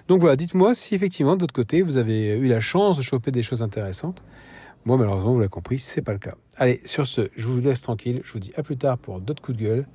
Donc 0.09 0.21
voilà, 0.21 0.37
dites-moi 0.37 0.75
si 0.75 0.95
effectivement, 0.95 1.37
de 1.37 1.41
votre 1.43 1.55
côté, 1.55 1.83
vous 1.83 1.97
avez 1.97 2.37
eu 2.37 2.49
la 2.49 2.61
chance 2.61 2.97
de 2.97 3.03
choper 3.03 3.31
des 3.31 3.43
choses 3.43 3.63
intéressantes. 3.63 4.23
Moi, 4.85 4.99
malheureusement, 4.99 5.33
vous 5.33 5.39
l'avez 5.39 5.49
compris, 5.49 5.79
c'est 5.79 6.03
pas 6.03 6.13
le 6.13 6.19
cas. 6.19 6.35
Allez, 6.57 6.81
sur 6.85 7.07
ce, 7.07 7.31
je 7.37 7.49
vous 7.49 7.61
laisse 7.61 7.81
tranquille. 7.81 8.21
Je 8.23 8.33
vous 8.33 8.39
dis 8.39 8.53
à 8.57 8.63
plus 8.63 8.77
tard 8.77 8.99
pour 8.99 9.21
d'autres 9.21 9.43
coups 9.43 9.57
de 9.57 9.63
gueule. 9.63 9.87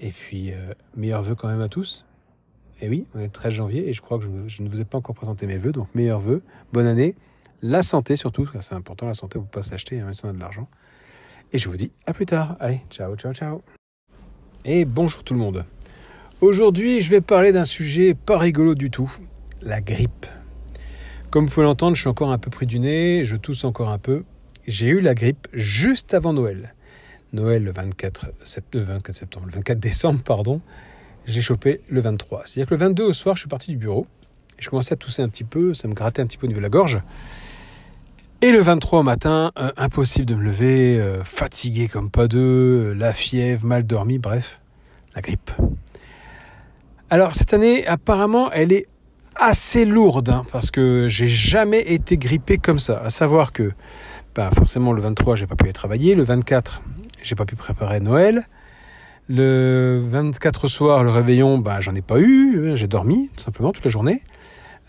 Et 0.00 0.10
puis, 0.10 0.52
euh, 0.52 0.74
meilleurs 0.96 1.22
vœux 1.22 1.34
quand 1.34 1.48
même 1.48 1.60
à 1.60 1.68
tous. 1.68 2.04
Et 2.80 2.88
oui, 2.88 3.06
on 3.14 3.20
est 3.20 3.24
le 3.24 3.30
13 3.30 3.52
janvier 3.52 3.88
et 3.88 3.92
je 3.92 4.02
crois 4.02 4.18
que 4.18 4.24
je, 4.46 4.62
ne 4.62 4.68
vous 4.68 4.80
ai 4.80 4.84
pas 4.84 4.98
encore 4.98 5.14
présenté 5.14 5.46
mes 5.46 5.56
vœux. 5.56 5.72
Donc, 5.72 5.94
meilleurs 5.94 6.18
vœux, 6.18 6.42
bonne 6.72 6.86
année, 6.86 7.14
la 7.62 7.82
santé 7.82 8.16
surtout, 8.16 8.48
c'est 8.60 8.74
important 8.74 9.06
la 9.06 9.14
santé, 9.14 9.38
on 9.38 9.42
ne 9.42 9.46
peut 9.46 9.60
pas 9.60 9.62
s'acheter, 9.62 10.00
hein, 10.00 10.06
même 10.06 10.14
si 10.14 10.24
on 10.24 10.28
a 10.28 10.32
de 10.32 10.40
l'argent. 10.40 10.68
Et 11.52 11.58
je 11.58 11.68
vous 11.68 11.76
dis 11.76 11.92
à 12.06 12.12
plus 12.12 12.26
tard. 12.26 12.56
Allez, 12.60 12.80
ciao, 12.90 13.14
ciao, 13.16 13.32
ciao. 13.32 13.62
Et 14.64 14.84
bonjour 14.84 15.22
tout 15.22 15.34
le 15.34 15.40
monde. 15.40 15.64
Aujourd'hui, 16.40 17.02
je 17.02 17.10
vais 17.10 17.20
parler 17.20 17.52
d'un 17.52 17.64
sujet 17.64 18.14
pas 18.14 18.38
rigolo 18.38 18.74
du 18.74 18.90
tout, 18.90 19.12
la 19.60 19.80
grippe. 19.80 20.26
Comme 21.30 21.46
vous 21.46 21.52
pouvez 21.52 21.64
l'entendre, 21.64 21.94
je 21.94 22.00
suis 22.00 22.08
encore 22.08 22.32
un 22.32 22.38
peu 22.38 22.50
pris 22.50 22.66
du 22.66 22.78
nez, 22.78 23.24
je 23.24 23.36
tousse 23.36 23.64
encore 23.64 23.90
un 23.90 23.98
peu. 23.98 24.24
J'ai 24.66 24.88
eu 24.88 25.00
la 25.00 25.14
grippe 25.14 25.48
juste 25.52 26.14
avant 26.14 26.32
Noël. 26.32 26.74
Noël 27.32 27.64
le 27.64 27.70
24, 27.70 28.26
septembre, 28.44 28.84
24 28.84 29.16
septembre, 29.16 29.46
le 29.46 29.52
24 29.52 29.78
décembre, 29.80 30.22
pardon, 30.22 30.60
j'ai 31.26 31.40
chopé 31.40 31.80
le 31.88 32.00
23. 32.00 32.42
C'est-à-dire 32.44 32.68
que 32.68 32.74
le 32.74 32.80
22 32.80 33.04
au 33.04 33.12
soir, 33.12 33.36
je 33.36 33.40
suis 33.40 33.48
parti 33.48 33.70
du 33.70 33.76
bureau. 33.76 34.06
Je 34.58 34.68
commençais 34.68 34.92
à 34.92 34.96
tousser 34.96 35.22
un 35.22 35.28
petit 35.28 35.44
peu, 35.44 35.74
ça 35.74 35.88
me 35.88 35.94
grattait 35.94 36.22
un 36.22 36.26
petit 36.26 36.36
peu 36.36 36.46
au 36.46 36.48
niveau 36.48 36.60
de 36.60 36.64
la 36.64 36.70
gorge. 36.70 37.00
Et 38.44 38.50
le 38.50 38.60
23 38.60 38.98
au 38.98 39.02
matin, 39.04 39.52
euh, 39.56 39.70
impossible 39.76 40.26
de 40.26 40.34
me 40.34 40.42
lever, 40.42 40.98
euh, 40.98 41.22
fatigué 41.22 41.86
comme 41.86 42.10
pas 42.10 42.26
deux, 42.26 42.40
euh, 42.40 42.92
la 42.92 43.12
fièvre, 43.12 43.64
mal 43.64 43.86
dormi, 43.86 44.18
bref, 44.18 44.60
la 45.14 45.22
grippe. 45.22 45.52
Alors 47.08 47.36
cette 47.36 47.54
année, 47.54 47.86
apparemment, 47.86 48.50
elle 48.50 48.72
est 48.72 48.88
assez 49.36 49.84
lourde, 49.84 50.30
hein, 50.30 50.42
parce 50.50 50.72
que 50.72 51.06
j'ai 51.08 51.28
jamais 51.28 51.82
été 51.82 52.16
grippé 52.16 52.58
comme 52.58 52.80
ça. 52.80 53.00
À 53.04 53.10
savoir 53.10 53.52
que, 53.52 53.70
bah, 54.34 54.50
forcément, 54.52 54.92
le 54.92 55.00
23, 55.02 55.36
j'ai 55.36 55.46
pas 55.46 55.54
pu 55.54 55.62
aller 55.62 55.72
travailler. 55.72 56.16
Le 56.16 56.24
24, 56.24 56.82
j'ai 57.22 57.36
pas 57.36 57.44
pu 57.44 57.54
préparer 57.54 58.00
Noël. 58.00 58.42
Le 59.28 60.04
24 60.04 60.66
soir, 60.66 61.04
le 61.04 61.12
réveillon, 61.12 61.58
bah, 61.58 61.78
j'en 61.78 61.94
ai 61.94 62.02
pas 62.02 62.18
eu, 62.18 62.72
j'ai 62.74 62.88
dormi 62.88 63.30
tout 63.36 63.44
simplement 63.44 63.70
toute 63.70 63.84
la 63.84 63.90
journée. 63.92 64.20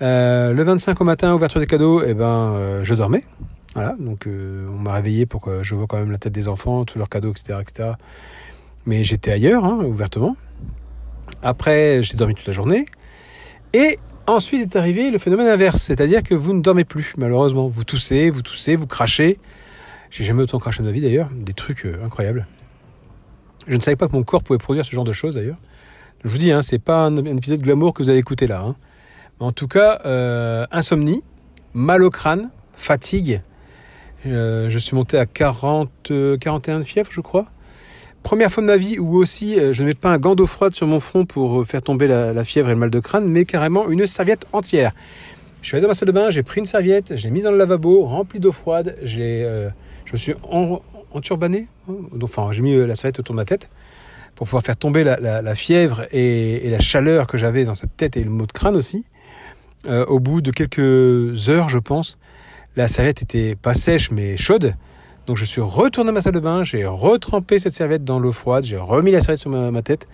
Euh, 0.04 0.52
le 0.52 0.64
25 0.64 1.00
au 1.00 1.06
matin, 1.06 1.34
ouverture 1.34 1.62
des 1.62 1.66
cadeaux, 1.66 2.04
eh 2.06 2.14
ben, 2.14 2.26
euh, 2.26 2.84
je 2.84 2.94
dormais. 2.94 3.24
Voilà, 3.74 3.96
donc 3.98 4.28
euh, 4.28 4.68
on 4.70 4.78
m'a 4.78 4.94
réveillé 4.94 5.26
pour 5.26 5.40
que 5.40 5.64
je 5.64 5.76
vois 5.76 5.88
quand 5.88 5.98
même 5.98 6.12
la 6.12 6.18
tête 6.18 6.34
des 6.34 6.50
enfants, 6.50 6.84
tous 6.84 6.98
leurs 6.98 7.08
cadeaux, 7.08 7.32
etc., 7.32 7.60
etc. 7.62 7.92
Mais 8.86 9.06
j'étais 9.06 9.32
ailleurs, 9.32 9.64
hein, 9.64 9.80
ouvertement. 9.86 10.36
Après, 11.42 12.04
j'ai 12.04 12.16
dormi 12.16 12.36
toute 12.36 12.46
la 12.46 12.54
journée. 12.54 12.86
Et 13.72 13.98
ensuite 14.28 14.62
est 14.62 14.78
arrivé 14.78 15.10
le 15.10 15.18
phénomène 15.18 15.48
inverse, 15.48 15.82
c'est-à-dire 15.82 16.22
que 16.22 16.36
vous 16.36 16.54
ne 16.54 16.62
dormez 16.62 16.84
plus, 16.84 17.14
malheureusement. 17.18 17.68
Vous 17.68 17.86
toussez, 17.86 18.30
vous 18.30 18.42
toussez, 18.42 18.76
vous 18.76 18.88
crachez. 18.88 19.40
J'ai 20.12 20.26
jamais 20.26 20.44
autant 20.44 20.60
craché 20.60 20.84
de 20.84 20.88
ma 20.88 20.92
vie 20.92 21.02
d'ailleurs, 21.02 21.30
des 21.34 21.54
trucs 21.54 21.88
incroyables. 22.04 22.46
Je 23.68 23.76
ne 23.78 23.82
savais 23.82 23.96
pas 23.96 24.10
que 24.10 24.14
mon 24.14 24.24
corps 24.24 24.44
pouvait 24.44 24.60
produire 24.60 24.84
ce 24.84 24.92
genre 24.92 25.06
de 25.06 25.14
choses 25.14 25.36
d'ailleurs. 25.36 25.58
Je 26.26 26.30
vous 26.30 26.38
dis, 26.38 26.52
hein, 26.52 26.62
c'est 26.62 26.80
pas 26.80 27.06
un, 27.06 27.16
épisode 27.26 27.62
glamour 27.62 27.94
que 27.94 28.04
vous 28.04 28.10
allez 28.10 28.20
écouter 28.20 28.48
là. 28.48 28.62
Hein. 28.62 28.76
En 29.44 29.52
tout 29.52 29.68
cas, 29.68 30.00
euh, 30.06 30.66
insomnie, 30.72 31.22
mal 31.74 32.04
au 32.04 32.10
crâne, 32.10 32.50
fatigue. 32.74 33.42
Euh, 34.26 34.70
je 34.70 34.80
suis 34.80 34.96
monté 34.96 35.18
à 35.18 35.26
40, 35.26 35.90
41 36.40 36.80
de 36.80 36.84
fièvre, 36.86 37.10
je 37.12 37.22
crois. 37.22 37.46
Première 38.24 38.50
fois 38.50 38.64
de 38.64 38.68
ma 38.68 38.78
vie 38.78 39.00
où 39.00 39.18
aussi 39.18 39.58
je 39.74 39.84
ne 39.84 39.88
mets 39.90 39.96
pas 39.96 40.10
un 40.12 40.18
gant 40.18 40.34
d'eau 40.34 40.48
froide 40.48 40.74
sur 40.74 40.88
mon 40.88 41.02
front 41.02 41.26
pour 41.26 41.66
faire 41.66 41.82
tomber 41.82 42.08
la, 42.08 42.46
fièvre 42.46 42.70
et 42.70 42.74
le 42.74 42.80
mal 42.80 42.90
de 42.90 43.02
crâne, 43.02 43.28
mais 43.28 43.44
carrément 43.44 43.90
une 43.90 44.08
serviette 44.08 44.46
entière. 44.54 44.94
Je 45.62 45.68
suis 45.68 45.76
allé 45.76 45.82
dans 45.82 45.90
ma 45.90 45.94
salle 45.94 46.08
de 46.08 46.14
bain, 46.14 46.30
j'ai 46.30 46.42
pris 46.42 46.60
une 46.60 46.66
serviette, 46.66 47.18
j'ai 47.18 47.30
mise 47.30 47.44
dans 47.44 47.52
le 47.52 47.58
lavabo, 47.58 48.04
rempli 48.04 48.40
d'eau 48.40 48.54
froide, 48.54 48.96
j'ai 49.04 49.46
je 50.06 50.14
me 50.14 50.18
suis 50.18 50.36
enturbané. 51.12 51.68
Hein. 51.90 51.96
Enfin, 52.22 52.50
j'ai 52.54 52.62
mis 52.62 52.76
la 52.76 52.96
serviette 52.96 53.20
autour 53.20 53.36
de 53.36 53.40
ma 53.42 53.46
tête 53.46 53.70
pour 54.36 54.48
pouvoir 54.48 54.64
faire 54.64 54.78
tomber 54.78 55.04
la, 55.04 55.56
fièvre 55.56 56.06
et, 56.12 56.70
la 56.70 56.80
chaleur 56.80 57.28
que 57.28 57.38
j'avais 57.38 57.66
dans 57.66 57.76
cette 57.76 57.96
tête 57.98 58.18
et 58.18 58.24
le 58.24 58.32
mot 58.32 58.46
de 58.46 58.52
crâne 58.52 58.76
aussi. 58.76 59.06
Au 59.88 60.20
bout 60.20 60.42
de 60.42 60.52
quelques 60.52 61.50
heures, 61.50 61.70
je 61.70 61.78
pense, 61.78 62.18
la 62.76 62.88
serviette 62.88 63.22
était 63.22 63.56
pas 63.56 63.74
sèche 63.74 64.12
mais 64.12 64.38
chaude. 64.38 64.76
Donc 65.26 65.38
je 65.38 65.46
suis 65.46 65.62
retourné 65.62 66.10
à 66.10 66.14
ma 66.14 66.22
salle 66.22 66.34
de 66.34 66.40
bain, 66.40 66.64
j'ai 66.64 66.86
retrempé 66.86 67.60
cette 67.60 67.74
serviette 67.74 68.04
dans 68.04 68.20
l'eau 68.20 68.34
froide, 68.34 68.66
j'ai 68.66 68.78
remis 68.78 69.12
la 69.12 69.22
serviette 69.22 69.40
sur 69.40 69.50
ma, 69.50 69.82
tête. 69.82 70.08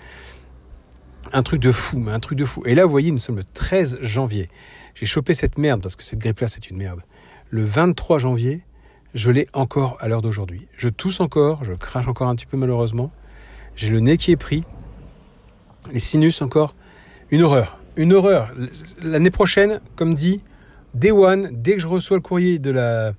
Un 1.33 1.41
truc 1.41 1.61
de 1.61 1.71
fou, 1.71 1.97
mais 1.97 2.11
un 2.11 2.19
truc 2.19 2.37
de 2.37 2.45
fou. 2.45 2.61
Et 2.65 2.75
là, 2.75 2.85
vous 2.85 2.91
voyez, 2.91 3.11
nous 3.11 3.19
sommes 3.19 3.37
le 3.37 3.43
13 3.43 3.99
janvier. 4.01 4.49
J'ai 4.93 5.05
chopé 5.05 5.33
cette 5.33 5.57
merde, 5.57 5.81
parce 5.81 5.95
que 5.95 6.03
cette 6.03 6.19
grippe-là, 6.19 6.47
c'est 6.47 6.69
une 6.69 6.77
merde. 6.77 7.01
Le 7.49 7.65
23 7.65 8.19
janvier, 8.19 8.63
je 9.15 9.31
l'ai 9.31 9.47
encore 9.53 9.97
à 9.99 10.07
l'heure 10.07 10.21
d'aujourd'hui. 10.21 10.67
Je 10.77 10.89
tousse 10.89 11.19
encore, 11.19 11.65
je 11.65 11.73
crache 11.73 12.07
encore 12.07 12.27
un 12.27 12.35
petit 12.35 12.45
peu 12.45 12.57
malheureusement. 12.57 13.11
J'ai 13.75 13.89
le 13.89 13.99
nez 13.99 14.17
qui 14.17 14.31
est 14.31 14.37
pris. 14.37 14.63
Les 15.91 15.99
sinus 15.99 16.41
encore. 16.41 16.75
Une 17.31 17.41
horreur. 17.41 17.78
Une 17.95 18.13
horreur. 18.13 18.53
L'année 19.03 19.31
prochaine, 19.31 19.81
comme 19.95 20.13
dit, 20.13 20.41
Day 20.93 21.11
One, 21.11 21.49
dès 21.51 21.73
que 21.73 21.79
je 21.79 21.87
reçois 21.87 22.17
le 22.17 22.21
courrier 22.21 22.59
de 22.59 22.71
la, 22.71 23.13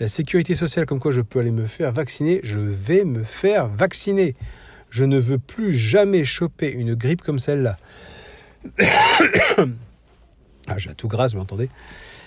la 0.00 0.08
sécurité 0.08 0.54
sociale 0.54 0.86
comme 0.86 0.98
quoi 0.98 1.12
je 1.12 1.20
peux 1.20 1.38
aller 1.38 1.50
me 1.50 1.66
faire 1.66 1.92
vacciner, 1.92 2.40
je 2.42 2.58
vais 2.58 3.04
me 3.04 3.22
faire 3.22 3.68
vacciner. 3.68 4.34
Je 4.90 5.04
ne 5.04 5.18
veux 5.18 5.38
plus 5.38 5.74
jamais 5.74 6.24
choper 6.24 6.70
une 6.70 6.94
grippe 6.94 7.22
comme 7.22 7.38
celle-là. 7.38 7.78
ah, 10.66 10.78
j'ai 10.78 10.94
tout 10.94 11.08
grâce, 11.08 11.32
vous 11.32 11.38
l'entendez 11.38 11.68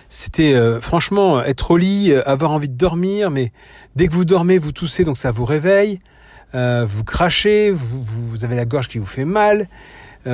C'était 0.09 0.53
euh, 0.53 0.81
franchement 0.81 1.43
être 1.43 1.71
au 1.71 1.77
lit, 1.77 2.11
euh, 2.11 2.27
avoir 2.27 2.51
envie 2.51 2.69
de 2.69 2.77
dormir, 2.77 3.29
mais 3.29 3.51
dès 3.95 4.07
que 4.07 4.13
vous 4.13 4.25
dormez, 4.25 4.57
vous 4.57 4.71
toussez, 4.71 5.03
donc 5.03 5.17
ça 5.17 5.31
vous 5.31 5.45
réveille. 5.45 5.99
Euh, 6.53 6.85
vous 6.87 7.03
crachez, 7.03 7.71
vous, 7.71 8.03
vous, 8.03 8.45
avez 8.45 8.55
la 8.55 8.65
gorge 8.65 8.87
qui 8.87 8.97
vous 8.97 9.05
fait 9.05 9.25
mal. 9.25 9.67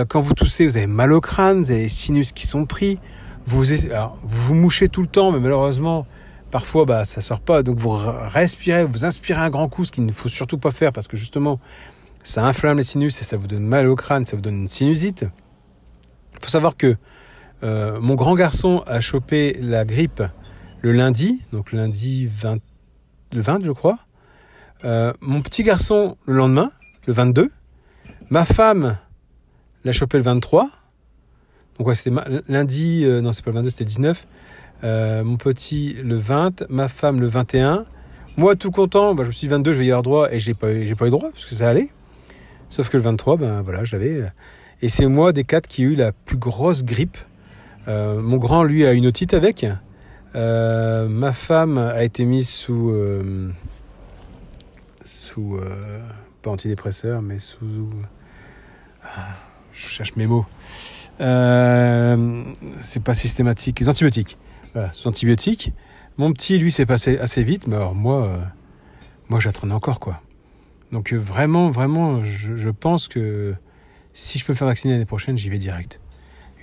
Quand 0.07 0.21
vous 0.21 0.33
toussez, 0.33 0.65
vous 0.65 0.77
avez 0.77 0.87
mal 0.87 1.11
au 1.11 1.21
crâne, 1.21 1.63
vous 1.63 1.71
avez 1.71 1.83
les 1.83 1.89
sinus 1.89 2.31
qui 2.31 2.47
sont 2.47 2.65
pris. 2.65 2.99
Vous, 3.45 3.63
vous 3.63 3.75
vous 4.23 4.55
mouchez 4.55 4.87
tout 4.87 5.01
le 5.01 5.07
temps, 5.07 5.31
mais 5.31 5.39
malheureusement, 5.39 6.05
parfois 6.51 6.85
bah 6.85 7.05
ça 7.05 7.21
sort 7.21 7.39
pas. 7.39 7.63
Donc 7.63 7.79
vous 7.79 7.89
respirez 7.89 8.85
vous 8.85 9.05
inspirez 9.05 9.41
un 9.41 9.49
grand 9.49 9.69
coup 9.69 9.85
ce 9.85 9.91
qu'il 9.91 10.05
ne 10.05 10.11
faut 10.11 10.29
surtout 10.29 10.59
pas 10.59 10.69
faire 10.69 10.93
parce 10.93 11.07
que 11.07 11.17
justement 11.17 11.59
ça 12.23 12.45
inflamme 12.45 12.77
les 12.77 12.83
sinus 12.83 13.19
et 13.21 13.23
ça 13.23 13.37
vous 13.37 13.47
donne 13.47 13.63
mal 13.63 13.87
au 13.87 13.95
crâne 13.95 14.25
ça 14.25 14.35
vous 14.35 14.41
donne 14.41 14.61
une 14.61 14.67
sinusite. 14.67 15.25
Il 16.33 16.43
faut 16.43 16.49
savoir 16.49 16.77
que 16.77 16.95
euh, 17.63 17.99
mon 17.99 18.15
grand 18.15 18.35
garçon 18.35 18.83
a 18.85 19.01
chopé 19.01 19.57
la 19.59 19.85
grippe 19.85 20.21
le 20.81 20.91
lundi 20.91 21.41
donc 21.51 21.71
le 21.71 21.79
lundi 21.79 22.27
20 22.27 22.59
le 23.33 23.41
20 23.41 23.65
je 23.65 23.71
crois. 23.71 23.97
Euh, 24.83 25.13
mon 25.21 25.41
petit 25.41 25.63
garçon 25.63 26.17
le 26.25 26.35
lendemain 26.35 26.71
le 27.07 27.13
22 27.13 27.49
ma 28.29 28.45
femme 28.45 28.97
l'a 29.85 29.91
chopé 29.91 30.17
le 30.17 30.23
23 30.23 30.69
donc 31.77 31.87
ouais, 31.87 31.95
c'était 31.95 32.15
lundi 32.47 33.03
euh, 33.03 33.21
non 33.21 33.31
c'est 33.31 33.43
pas 33.43 33.51
le 33.51 33.55
22 33.57 33.69
c'était 33.69 33.83
le 33.83 33.89
19 33.89 34.27
euh, 34.83 35.23
mon 35.23 35.37
petit 35.37 35.93
le 36.01 36.15
20, 36.15 36.65
ma 36.69 36.87
femme 36.87 37.19
le 37.19 37.27
21. 37.27 37.85
Moi 38.37 38.55
tout 38.55 38.71
content, 38.71 39.13
bah, 39.13 39.23
je 39.23 39.27
me 39.27 39.31
suis 39.31 39.47
dit 39.47 39.51
22, 39.51 39.73
je 39.73 39.79
vais 39.79 39.85
y 39.85 39.91
avoir 39.91 40.03
droit 40.03 40.31
et 40.31 40.39
j'ai 40.39 40.53
pas, 40.53 40.67
pas 40.67 41.07
eu 41.07 41.09
droit 41.09 41.29
parce 41.31 41.45
que 41.45 41.55
ça 41.55 41.69
allait. 41.69 41.89
Sauf 42.69 42.89
que 42.89 42.97
le 42.97 43.03
23, 43.03 43.37
ben 43.37 43.61
voilà, 43.61 43.83
je 43.83 43.95
l'avais. 43.95 44.23
Et 44.81 44.89
c'est 44.89 45.05
moi 45.05 45.33
des 45.33 45.43
quatre 45.43 45.67
qui 45.67 45.83
ai 45.83 45.85
eu 45.85 45.95
la 45.95 46.11
plus 46.11 46.37
grosse 46.37 46.83
grippe. 46.83 47.17
Euh, 47.87 48.21
mon 48.21 48.37
grand, 48.37 48.63
lui, 48.63 48.85
a 48.85 48.93
une 48.93 49.05
otite 49.05 49.33
avec. 49.33 49.65
Euh, 50.33 51.07
ma 51.07 51.33
femme 51.33 51.77
a 51.77 52.03
été 52.03 52.25
mise 52.25 52.49
sous 52.49 52.93
sous 55.03 55.59
pas 56.41 56.49
antidépresseur, 56.49 57.21
mais 57.21 57.37
sous 57.37 57.89
ah, 59.03 59.35
je 59.73 59.87
cherche 59.87 60.15
mes 60.15 60.27
mots. 60.27 60.45
c'est 61.19 63.03
pas 63.03 63.13
systématique, 63.13 63.79
les 63.79 63.89
antibiotiques. 63.89 64.37
Voilà, 64.73 64.91
sous 64.93 65.07
antibiotiques. 65.07 65.73
Mon 66.17 66.33
petit, 66.33 66.57
lui, 66.57 66.71
s'est 66.71 66.85
passé 66.85 67.17
assez 67.17 67.43
vite, 67.43 67.67
mais 67.67 67.75
alors 67.75 67.95
moi, 67.95 68.25
euh, 68.25 68.43
moi 69.29 69.39
j'attendais 69.39 69.73
encore, 69.73 69.99
quoi. 69.99 70.21
Donc 70.91 71.13
euh, 71.13 71.17
vraiment, 71.17 71.69
vraiment, 71.69 72.23
je, 72.23 72.69
pense 72.69 73.07
que 73.07 73.55
si 74.13 74.37
je 74.37 74.45
peux 74.45 74.53
me 74.53 74.57
faire 74.57 74.67
vacciner 74.67 74.93
l'année 74.93 75.05
prochaine, 75.05 75.37
j'y 75.37 75.49
vais 75.49 75.57
direct. 75.57 76.01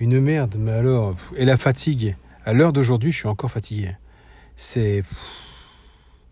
Une 0.01 0.21
merde, 0.21 0.57
mais 0.59 0.73
alors... 0.73 1.17
Et 1.37 1.45
la 1.45 1.57
fatigue. 1.57 2.17
À 2.45 2.53
l'heure 2.53 2.73
d'aujourd'hui, 2.73 3.11
je 3.11 3.19
suis 3.19 3.29
encore 3.29 3.51
fatigué. 3.51 3.97
C'est 4.55 5.03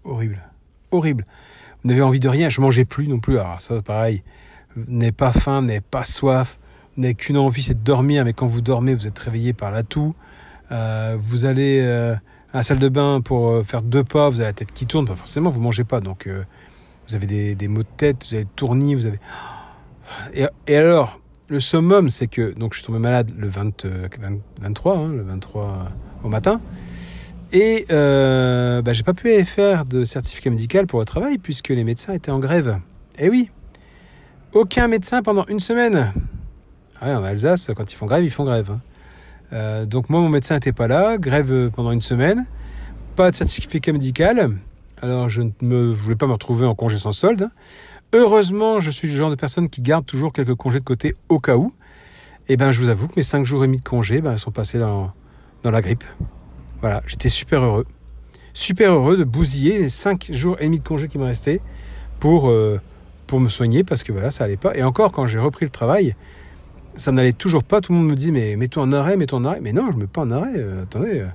horrible. 0.04 0.40
Horrible. 0.90 1.26
Vous 1.82 1.88
n'avez 1.88 2.02
envie 2.02 2.20
de 2.20 2.28
rien, 2.28 2.48
je 2.48 2.60
mangeais 2.60 2.84
plus 2.84 3.08
non 3.08 3.18
plus. 3.18 3.38
Alors 3.38 3.60
ça, 3.60 3.82
pareil, 3.82 4.22
n'avez 4.76 5.12
pas 5.12 5.32
faim, 5.32 5.62
n'avez 5.62 5.80
pas 5.80 6.04
soif, 6.04 6.58
n'avez 7.02 7.14
qu'une 7.14 7.38
envie, 7.38 7.62
c'est 7.62 7.74
de 7.74 7.84
dormir, 7.84 8.24
mais 8.24 8.32
quand 8.32 8.46
vous 8.46 8.60
dormez, 8.60 8.94
vous 8.94 9.06
êtes 9.06 9.18
réveillé 9.18 9.52
par 9.52 9.70
la 9.70 9.82
toux. 9.82 10.14
Euh, 10.72 11.16
vous 11.20 11.44
allez 11.44 11.80
euh, 11.82 12.14
à 12.52 12.58
la 12.58 12.62
salle 12.62 12.78
de 12.78 12.88
bain 12.88 13.20
pour 13.20 13.48
euh, 13.48 13.62
faire 13.62 13.82
deux 13.82 14.04
pas, 14.04 14.28
vous 14.28 14.40
avez 14.40 14.48
la 14.48 14.52
tête 14.52 14.72
qui 14.72 14.86
tourne, 14.86 15.06
pas 15.06 15.16
forcément, 15.16 15.50
vous 15.50 15.60
mangez 15.60 15.84
pas, 15.84 16.00
donc 16.00 16.28
vous 17.08 17.14
avez 17.14 17.26
des, 17.26 17.54
des, 17.54 17.68
maux 17.68 17.82
de 17.82 17.88
tête, 17.96 18.26
vous 18.28 18.34
avez 18.34 18.46
tournis, 18.56 18.94
vous 18.94 19.06
avez... 19.06 19.20
Et, 20.34 20.76
alors, 20.76 21.20
le 21.48 21.60
summum, 21.60 22.10
c'est 22.10 22.26
que 22.26 22.52
donc 22.54 22.74
je 22.74 22.78
suis 22.78 22.86
tombé 22.86 22.98
malade 22.98 23.32
le 23.36 23.48
20, 23.48 23.86
23, 24.60 24.96
hein, 24.96 25.08
le 25.08 25.22
23 25.22 25.88
au 26.24 26.28
matin, 26.28 26.60
et 27.52 27.86
euh, 27.90 28.82
bah, 28.82 28.92
j'ai 28.92 29.02
pas 29.02 29.14
pu 29.14 29.32
aller 29.32 29.44
faire 29.44 29.84
de 29.84 30.04
certificat 30.04 30.50
médical 30.50 30.86
pour 30.86 30.98
le 30.98 31.04
travail 31.04 31.38
puisque 31.38 31.68
les 31.68 31.84
médecins 31.84 32.12
étaient 32.12 32.32
en 32.32 32.40
grève. 32.40 32.78
Eh 33.18 33.28
oui, 33.28 33.50
aucun 34.52 34.88
médecin 34.88 35.22
pendant 35.22 35.46
une 35.46 35.60
semaine. 35.60 36.12
Ah 37.00 37.18
en 37.18 37.24
Alsace, 37.24 37.70
quand 37.76 37.92
ils 37.92 37.96
font 37.96 38.06
grève, 38.06 38.24
ils 38.24 38.30
font 38.30 38.44
grève. 38.44 38.70
Hein. 38.70 38.80
Euh, 39.52 39.86
donc 39.86 40.10
moi, 40.10 40.20
mon 40.20 40.28
médecin 40.28 40.54
n'était 40.54 40.72
pas 40.72 40.88
là, 40.88 41.18
grève 41.18 41.70
pendant 41.70 41.92
une 41.92 42.02
semaine, 42.02 42.46
pas 43.14 43.30
de 43.30 43.36
certificat 43.36 43.92
médical, 43.92 44.50
alors 45.02 45.28
je 45.28 45.42
ne 45.60 45.92
voulais 45.92 46.16
pas 46.16 46.26
me 46.26 46.32
retrouver 46.32 46.66
en 46.66 46.74
congé 46.74 46.98
sans 46.98 47.12
solde. 47.12 47.50
Heureusement, 48.12 48.80
je 48.80 48.90
suis 48.90 49.08
le 49.08 49.14
genre 49.14 49.30
de 49.30 49.34
personne 49.34 49.68
qui 49.68 49.82
garde 49.82 50.06
toujours 50.06 50.32
quelques 50.32 50.54
congés 50.54 50.80
de 50.80 50.84
côté 50.84 51.14
au 51.28 51.38
cas 51.38 51.56
où. 51.56 51.72
Et 52.48 52.52
eh 52.52 52.56
ben, 52.56 52.70
je 52.70 52.80
vous 52.80 52.88
avoue 52.88 53.08
que 53.08 53.14
mes 53.16 53.24
5 53.24 53.44
jours 53.44 53.64
et 53.64 53.66
demi 53.66 53.78
de 53.78 53.84
congé, 53.84 54.20
ben, 54.20 54.36
sont 54.36 54.52
passés 54.52 54.78
dans, 54.78 55.10
dans 55.64 55.72
la 55.72 55.82
grippe. 55.82 56.04
Voilà, 56.80 57.02
j'étais 57.06 57.28
super 57.28 57.60
heureux. 57.62 57.86
Super 58.54 58.92
heureux 58.92 59.16
de 59.16 59.24
bousiller 59.24 59.80
les 59.80 59.88
5 59.88 60.32
jours 60.32 60.56
et 60.60 60.66
demi 60.66 60.78
de 60.78 60.84
congé 60.86 61.08
qui 61.08 61.18
me 61.18 61.24
restaient 61.24 61.60
pour, 62.20 62.48
euh, 62.48 62.80
pour 63.26 63.40
me 63.40 63.48
soigner 63.48 63.82
parce 63.82 64.04
que 64.04 64.12
voilà, 64.12 64.30
ça 64.30 64.44
allait 64.44 64.56
pas. 64.56 64.76
Et 64.76 64.84
encore, 64.84 65.10
quand 65.10 65.26
j'ai 65.26 65.40
repris 65.40 65.66
le 65.66 65.70
travail, 65.70 66.14
ça 66.96 67.12
n'allait 67.12 67.32
toujours 67.32 67.64
pas. 67.64 67.80
Tout 67.80 67.92
le 67.92 67.98
monde 67.98 68.08
me 68.08 68.14
dit, 68.14 68.32
mais 68.32 68.56
mets-toi 68.56 68.82
en 68.82 68.92
arrêt, 68.92 69.16
mets-toi 69.16 69.38
en 69.38 69.44
arrêt. 69.44 69.60
Mais 69.60 69.72
non, 69.72 69.88
je 69.90 69.96
ne 69.96 70.02
mets 70.02 70.06
pas 70.06 70.22
en 70.22 70.30
arrêt. 70.30 70.54
Euh, 70.56 70.82
attendez, 70.82 71.20
euh, 71.20 71.26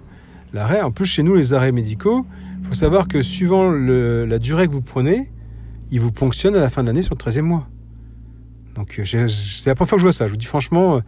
l'arrêt, 0.53 0.81
en 0.81 0.91
plus, 0.91 1.05
chez 1.05 1.23
nous, 1.23 1.35
les 1.35 1.53
arrêts 1.53 1.71
médicaux, 1.71 2.25
il 2.61 2.67
faut 2.67 2.73
savoir 2.73 3.07
que 3.07 3.21
suivant 3.21 3.71
la 3.71 4.39
durée 4.39 4.67
que 4.67 4.71
vous 4.71 4.81
prenez, 4.81 5.31
ils 5.91 5.99
vous 5.99 6.11
ponctionnent 6.11 6.55
à 6.55 6.59
la 6.59 6.69
fin 6.69 6.81
de 6.81 6.87
l'année 6.87 7.01
sur 7.01 7.15
le 7.15 7.19
13e 7.19 7.41
mois. 7.41 7.67
Donc, 8.75 8.99
euh, 8.99 9.05
c'est 9.05 9.69
la 9.69 9.75
première 9.75 9.89
fois 9.89 9.97
que 9.97 10.01
je 10.01 10.05
vois 10.05 10.13
ça. 10.13 10.27
Je 10.27 10.31
vous 10.31 10.37
dis 10.37 10.45
franchement, 10.45 11.01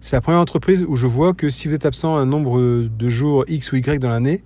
c'est 0.00 0.16
la 0.16 0.20
première 0.20 0.40
entreprise 0.40 0.84
où 0.86 0.96
je 0.96 1.06
vois 1.06 1.34
que 1.34 1.50
si 1.50 1.68
vous 1.68 1.74
êtes 1.74 1.84
absent 1.84 2.16
un 2.16 2.26
nombre 2.26 2.60
de 2.60 3.08
jours 3.08 3.44
X 3.48 3.72
ou 3.72 3.76
Y 3.76 4.00
dans 4.00 4.10
l'année, 4.10 4.42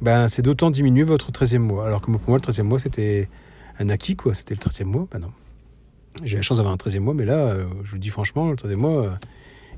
ben, 0.00 0.28
c'est 0.28 0.42
d'autant 0.42 0.70
diminuer 0.70 1.04
votre 1.04 1.32
13e 1.32 1.58
mois. 1.58 1.86
Alors 1.86 2.00
que 2.00 2.10
pour 2.10 2.20
moi, 2.28 2.38
le 2.38 2.52
13e 2.52 2.62
mois, 2.62 2.78
c'était 2.78 3.28
un 3.78 3.88
acquis, 3.88 4.16
quoi. 4.16 4.34
C'était 4.34 4.54
le 4.54 4.60
13e 4.60 4.84
mois. 4.84 5.08
Ben 5.10 5.18
non. 5.18 5.32
J'ai 6.22 6.36
la 6.36 6.42
chance 6.42 6.58
d'avoir 6.58 6.72
un 6.72 6.76
13e 6.76 7.00
mois, 7.00 7.14
mais 7.14 7.24
là, 7.24 7.34
euh, 7.34 7.66
je 7.84 7.90
vous 7.90 7.98
dis 7.98 8.08
franchement, 8.08 8.50
le 8.50 8.56
13e 8.56 8.76
mois 8.76 9.04
euh, 9.04 9.10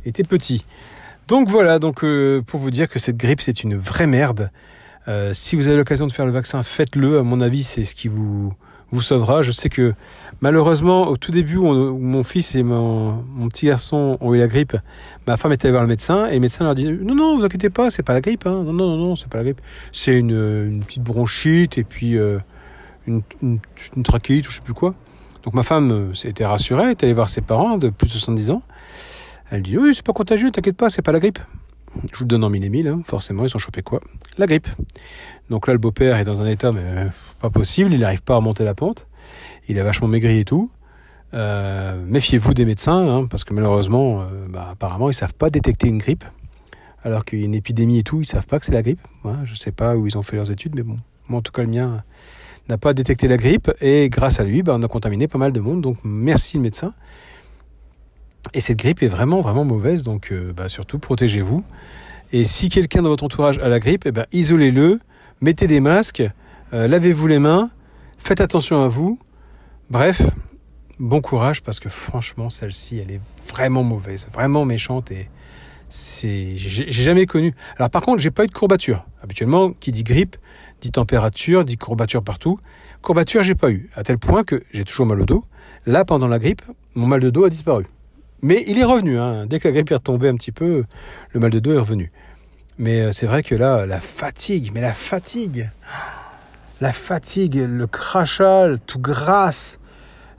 était 0.04 0.22
petit. 0.22 0.64
Donc 1.28 1.48
voilà, 1.48 1.78
donc 1.78 2.04
euh, 2.04 2.42
pour 2.42 2.60
vous 2.60 2.70
dire 2.70 2.88
que 2.88 2.98
cette 2.98 3.16
grippe, 3.16 3.40
c'est 3.40 3.62
une 3.62 3.76
vraie 3.76 4.06
merde. 4.06 4.50
si 5.32 5.56
vous 5.56 5.68
avez 5.68 5.76
l'occasion 5.76 6.06
de 6.06 6.12
faire 6.12 6.26
le 6.26 6.32
vaccin, 6.32 6.62
faites-le. 6.62 7.18
À 7.18 7.22
mon 7.22 7.40
avis, 7.40 7.62
c'est 7.62 7.84
ce 7.84 7.94
qui 7.94 8.08
vous 8.08 8.52
vous 8.90 9.02
sauvera. 9.02 9.42
Je 9.42 9.50
sais 9.50 9.68
que 9.68 9.94
malheureusement, 10.40 11.08
au 11.08 11.16
tout 11.16 11.32
début, 11.32 11.56
où, 11.56 11.98
mon 11.98 12.22
fils 12.22 12.54
et 12.54 12.62
mon, 12.62 13.24
mon, 13.34 13.48
petit 13.48 13.66
garçon 13.66 14.18
ont 14.20 14.34
eu 14.34 14.38
la 14.38 14.46
grippe, 14.46 14.76
ma 15.26 15.36
femme 15.36 15.52
était 15.52 15.66
allée 15.66 15.72
voir 15.72 15.82
le 15.82 15.88
médecin 15.88 16.26
et 16.26 16.34
le 16.34 16.40
médecin 16.40 16.64
leur 16.64 16.74
dit 16.74 16.84
non 16.84 17.14
non, 17.14 17.38
vous 17.38 17.44
inquiétez 17.44 17.70
pas, 17.70 17.90
c'est 17.90 18.02
pas 18.02 18.12
la 18.12 18.20
grippe. 18.20 18.46
Hein. 18.46 18.62
Non 18.64 18.74
non 18.74 18.96
non, 18.98 19.16
c'est 19.16 19.28
pas 19.28 19.38
la 19.38 19.44
grippe. 19.44 19.60
C'est 19.90 20.16
une, 20.18 20.32
une, 20.32 20.84
petite 20.84 21.02
bronchite 21.02 21.78
et 21.78 21.84
puis 21.84 22.12
une, 23.06 23.22
une, 23.42 23.58
une 23.96 24.02
trachéite 24.02 24.46
ou 24.48 24.50
je 24.50 24.56
sais 24.56 24.62
plus 24.62 24.74
quoi. 24.74 24.94
Donc 25.46 25.54
ma 25.54 25.62
femme 25.62 26.12
s'était 26.14 26.44
euh, 26.44 26.48
rassurée, 26.48 26.82
elle 26.82 26.90
est 26.90 27.04
allée 27.04 27.12
voir 27.12 27.30
ses 27.30 27.40
parents 27.40 27.78
de 27.78 27.88
plus 27.88 28.08
de 28.08 28.12
70 28.12 28.50
ans. 28.50 28.62
Elle 29.52 29.62
dit 29.62 29.78
oui, 29.78 29.94
c'est 29.94 30.04
pas 30.04 30.12
contagieux, 30.12 30.50
t'inquiète 30.50 30.76
pas, 30.76 30.90
c'est 30.90 31.02
pas 31.02 31.12
la 31.12 31.20
grippe. 31.20 31.38
Je 31.94 32.18
vous 32.18 32.24
le 32.24 32.26
donne 32.26 32.42
en 32.42 32.50
mille 32.50 32.64
et 32.64 32.68
mille, 32.68 32.88
hein. 32.88 33.00
forcément, 33.06 33.44
ils 33.44 33.48
sont 33.48 33.60
chopés 33.60 33.82
quoi? 33.82 34.00
La 34.38 34.46
grippe. 34.46 34.66
Donc 35.48 35.68
là, 35.68 35.72
le 35.72 35.78
beau-père 35.78 36.16
est 36.16 36.24
dans 36.24 36.40
un 36.40 36.46
état, 36.46 36.72
mais 36.72 36.82
euh, 36.82 37.08
pas 37.40 37.50
possible, 37.50 37.94
il 37.94 38.00
n'arrive 38.00 38.22
pas 38.22 38.34
à 38.34 38.36
remonter 38.38 38.64
la 38.64 38.74
pente. 38.74 39.06
Il 39.68 39.78
a 39.78 39.84
vachement 39.84 40.08
maigri 40.08 40.40
et 40.40 40.44
tout. 40.44 40.68
Euh, 41.32 42.04
méfiez-vous 42.04 42.52
des 42.52 42.64
médecins, 42.64 43.08
hein, 43.08 43.26
parce 43.26 43.44
que 43.44 43.54
malheureusement, 43.54 44.26
bah, 44.50 44.70
apparemment, 44.72 45.10
ils 45.10 45.14
savent 45.14 45.34
pas 45.34 45.48
détecter 45.48 45.86
une 45.86 45.98
grippe. 45.98 46.24
Alors 47.04 47.24
qu'il 47.24 47.38
y 47.38 47.42
a 47.42 47.44
une 47.44 47.54
épidémie 47.54 48.00
et 48.00 48.02
tout, 48.02 48.20
ils 48.20 48.26
savent 48.26 48.46
pas 48.46 48.58
que 48.58 48.66
c'est 48.66 48.72
la 48.72 48.82
grippe. 48.82 49.00
Je 49.44 49.52
je 49.52 49.54
sais 49.54 49.70
pas 49.70 49.94
où 49.96 50.08
ils 50.08 50.18
ont 50.18 50.24
fait 50.24 50.34
leurs 50.34 50.50
études, 50.50 50.74
mais 50.74 50.82
bon, 50.82 50.96
moi 51.28 51.38
en 51.38 51.42
tout 51.42 51.52
cas 51.52 51.62
le 51.62 51.68
mien 51.68 52.02
n'a 52.68 52.78
pas 52.78 52.94
détecté 52.94 53.28
la 53.28 53.36
grippe 53.36 53.70
et 53.80 54.08
grâce 54.08 54.40
à 54.40 54.44
lui, 54.44 54.62
bah, 54.62 54.74
on 54.76 54.82
a 54.82 54.88
contaminé 54.88 55.28
pas 55.28 55.38
mal 55.38 55.52
de 55.52 55.60
monde. 55.60 55.80
Donc 55.80 55.98
merci 56.04 56.56
le 56.56 56.62
médecin. 56.62 56.92
Et 58.54 58.60
cette 58.60 58.78
grippe 58.78 59.02
est 59.02 59.08
vraiment 59.08 59.40
vraiment 59.40 59.64
mauvaise, 59.64 60.02
donc 60.02 60.32
euh, 60.32 60.52
bah, 60.52 60.68
surtout 60.68 60.98
protégez-vous. 60.98 61.64
Et 62.32 62.44
si 62.44 62.68
quelqu'un 62.68 63.02
dans 63.02 63.08
votre 63.08 63.24
entourage 63.24 63.58
a 63.58 63.68
la 63.68 63.78
grippe, 63.78 64.04
eh 64.06 64.12
ben, 64.12 64.26
isolez-le, 64.32 65.00
mettez 65.40 65.66
des 65.66 65.80
masques, 65.80 66.22
euh, 66.72 66.88
lavez-vous 66.88 67.26
les 67.26 67.38
mains, 67.38 67.70
faites 68.18 68.40
attention 68.40 68.82
à 68.82 68.88
vous. 68.88 69.18
Bref, 69.90 70.22
bon 70.98 71.20
courage 71.20 71.62
parce 71.62 71.78
que 71.78 71.88
franchement 71.88 72.50
celle-ci 72.50 72.98
elle 72.98 73.10
est 73.10 73.20
vraiment 73.48 73.82
mauvaise, 73.82 74.28
vraiment 74.32 74.64
méchante 74.64 75.10
et 75.10 75.28
c'est 75.88 76.56
j'ai 76.56 76.90
jamais 76.90 77.26
connu. 77.26 77.54
Alors 77.76 77.90
par 77.90 78.02
contre 78.02 78.20
j'ai 78.20 78.30
pas 78.30 78.44
eu 78.44 78.48
de 78.48 78.52
courbature. 78.52 79.06
Habituellement 79.22 79.70
qui 79.72 79.92
dit 79.92 80.04
grippe 80.04 80.36
dit 80.80 80.90
température, 80.90 81.64
dit 81.64 81.76
courbature 81.76 82.22
partout. 82.22 82.58
Courbature 83.02 83.42
j'ai 83.42 83.54
pas 83.54 83.70
eu 83.70 83.90
à 83.94 84.02
tel 84.02 84.18
point 84.18 84.44
que 84.44 84.62
j'ai 84.72 84.84
toujours 84.84 85.06
mal 85.06 85.20
au 85.20 85.24
dos. 85.24 85.44
Là 85.86 86.04
pendant 86.04 86.28
la 86.28 86.38
grippe 86.38 86.62
mon 86.94 87.06
mal 87.06 87.20
de 87.20 87.30
dos 87.30 87.44
a 87.44 87.50
disparu. 87.50 87.86
Mais 88.42 88.64
il 88.66 88.78
est 88.78 88.84
revenu. 88.84 89.18
Hein. 89.18 89.46
Dès 89.46 89.60
que 89.60 89.68
la 89.68 89.72
grippe 89.72 89.90
est 89.90 89.94
retombée 89.94 90.28
un 90.28 90.36
petit 90.36 90.52
peu, 90.52 90.84
le 91.30 91.40
mal 91.40 91.50
de 91.50 91.58
dos 91.58 91.72
est 91.72 91.78
revenu. 91.78 92.10
Mais 92.78 93.00
euh, 93.00 93.12
c'est 93.12 93.26
vrai 93.26 93.42
que 93.42 93.54
là, 93.54 93.86
la 93.86 94.00
fatigue, 94.00 94.70
mais 94.74 94.80
la 94.80 94.92
fatigue, 94.92 95.70
la 96.80 96.92
fatigue, 96.92 97.56
le 97.56 97.86
crachat, 97.86 98.76
tout 98.86 98.98
grasse. 98.98 99.78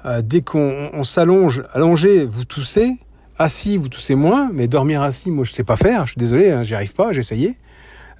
Euh, 0.05 0.21
dès 0.21 0.41
qu'on 0.41 1.03
s'allonge, 1.03 1.63
allongé, 1.73 2.25
vous 2.25 2.45
toussez. 2.45 2.97
Assis, 3.39 3.77
vous 3.77 3.89
toussez 3.89 4.15
moins. 4.15 4.49
Mais 4.53 4.67
dormir 4.67 5.01
assis, 5.01 5.31
moi, 5.31 5.45
je 5.45 5.53
sais 5.53 5.63
pas 5.63 5.77
faire. 5.77 6.05
Je 6.05 6.11
suis 6.11 6.19
désolé, 6.19 6.51
hein, 6.51 6.63
j'y 6.63 6.75
arrive 6.75 6.93
pas. 6.93 7.13
J'ai 7.13 7.19
essayé. 7.19 7.57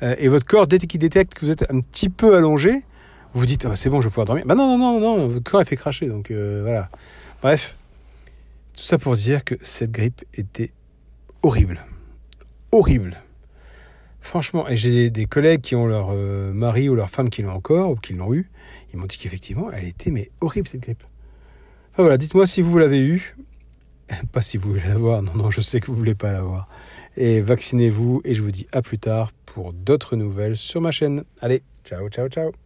Euh, 0.04 0.16
et 0.20 0.28
votre 0.28 0.46
corps, 0.46 0.68
dès 0.68 0.78
qu'il 0.78 1.00
détecte 1.00 1.34
que 1.34 1.46
vous 1.46 1.52
êtes 1.52 1.66
un 1.72 1.80
petit 1.80 2.10
peu 2.10 2.36
allongé, 2.36 2.84
vous 3.34 3.46
dites 3.46 3.66
oh, 3.70 3.76
c'est 3.76 3.90
bon, 3.90 4.02
je 4.02 4.08
vais 4.08 4.12
pouvoir 4.12 4.26
dormir. 4.26 4.46
Bah 4.46 4.56
non, 4.56 4.78
non, 4.78 5.00
non, 5.00 5.18
non, 5.18 5.28
votre 5.28 5.50
corps 5.50 5.62
est 5.62 5.66
fait 5.66 5.76
cracher. 5.76 6.08
Donc 6.08 6.32
voilà. 6.32 6.90
Bref, 7.42 7.78
tout 8.76 8.84
ça 8.84 8.98
pour 8.98 9.16
dire 9.16 9.44
que 9.44 9.56
cette 9.64 9.92
grippe 9.92 10.24
était 10.36 10.72
horrible. 11.42 11.84
Horrible. 12.72 13.18
Franchement, 14.20 14.68
et 14.68 14.76
j'ai 14.76 15.10
des 15.10 15.26
collègues 15.26 15.62
qui 15.62 15.76
ont 15.76 15.88
leur 15.88 16.10
euh, 16.12 16.52
mari 16.52 16.90
ou 16.90 16.96
leur 16.96 17.10
femme 17.10 17.30
qui 17.30 17.42
l'ont 17.42 17.54
encore, 17.54 17.92
ou 17.92 17.96
qui 17.96 18.14
l'ont 18.14 18.34
eu, 18.34 18.50
ils 18.94 19.00
m'ont 19.00 19.06
dit 19.06 19.18
qu'effectivement, 19.18 19.72
elle 19.72 19.86
était 19.86 20.12
mais 20.12 20.32
horrible 20.42 20.68
cette 20.68 20.82
grippe. 20.82 21.04
Enfin 21.94 22.04
voilà, 22.04 22.18
dites-moi 22.18 22.46
si 22.46 22.62
vous 22.62 22.78
l'avez 22.78 23.00
eu. 23.00 23.38
Pas 24.32 24.42
si 24.42 24.58
vous 24.58 24.70
voulez 24.70 24.88
l'avoir, 24.88 25.22
non, 25.22 25.34
non, 25.36 25.52
je 25.52 25.62
sais 25.62 25.80
que 25.80 25.88
vous 25.88 25.96
voulez 25.96 26.16
pas 26.16 26.32
l'avoir. 26.32 26.68
Et 27.16 27.42
vaccinez-vous, 27.42 28.22
et 28.26 28.36
je 28.36 28.42
vous 28.42 28.52
dis 28.52 28.68
à 28.72 28.82
plus 28.82 29.00
tard 29.00 29.32
pour 29.46 29.74
d'autres 29.74 30.16
nouvelles 30.16 30.58
sur 30.58 30.82
ma 30.82 30.92
chaîne. 30.92 31.24
Allez, 31.42 31.64
ciao, 31.84 32.08
ciao, 32.10 32.28
ciao. 32.30 32.58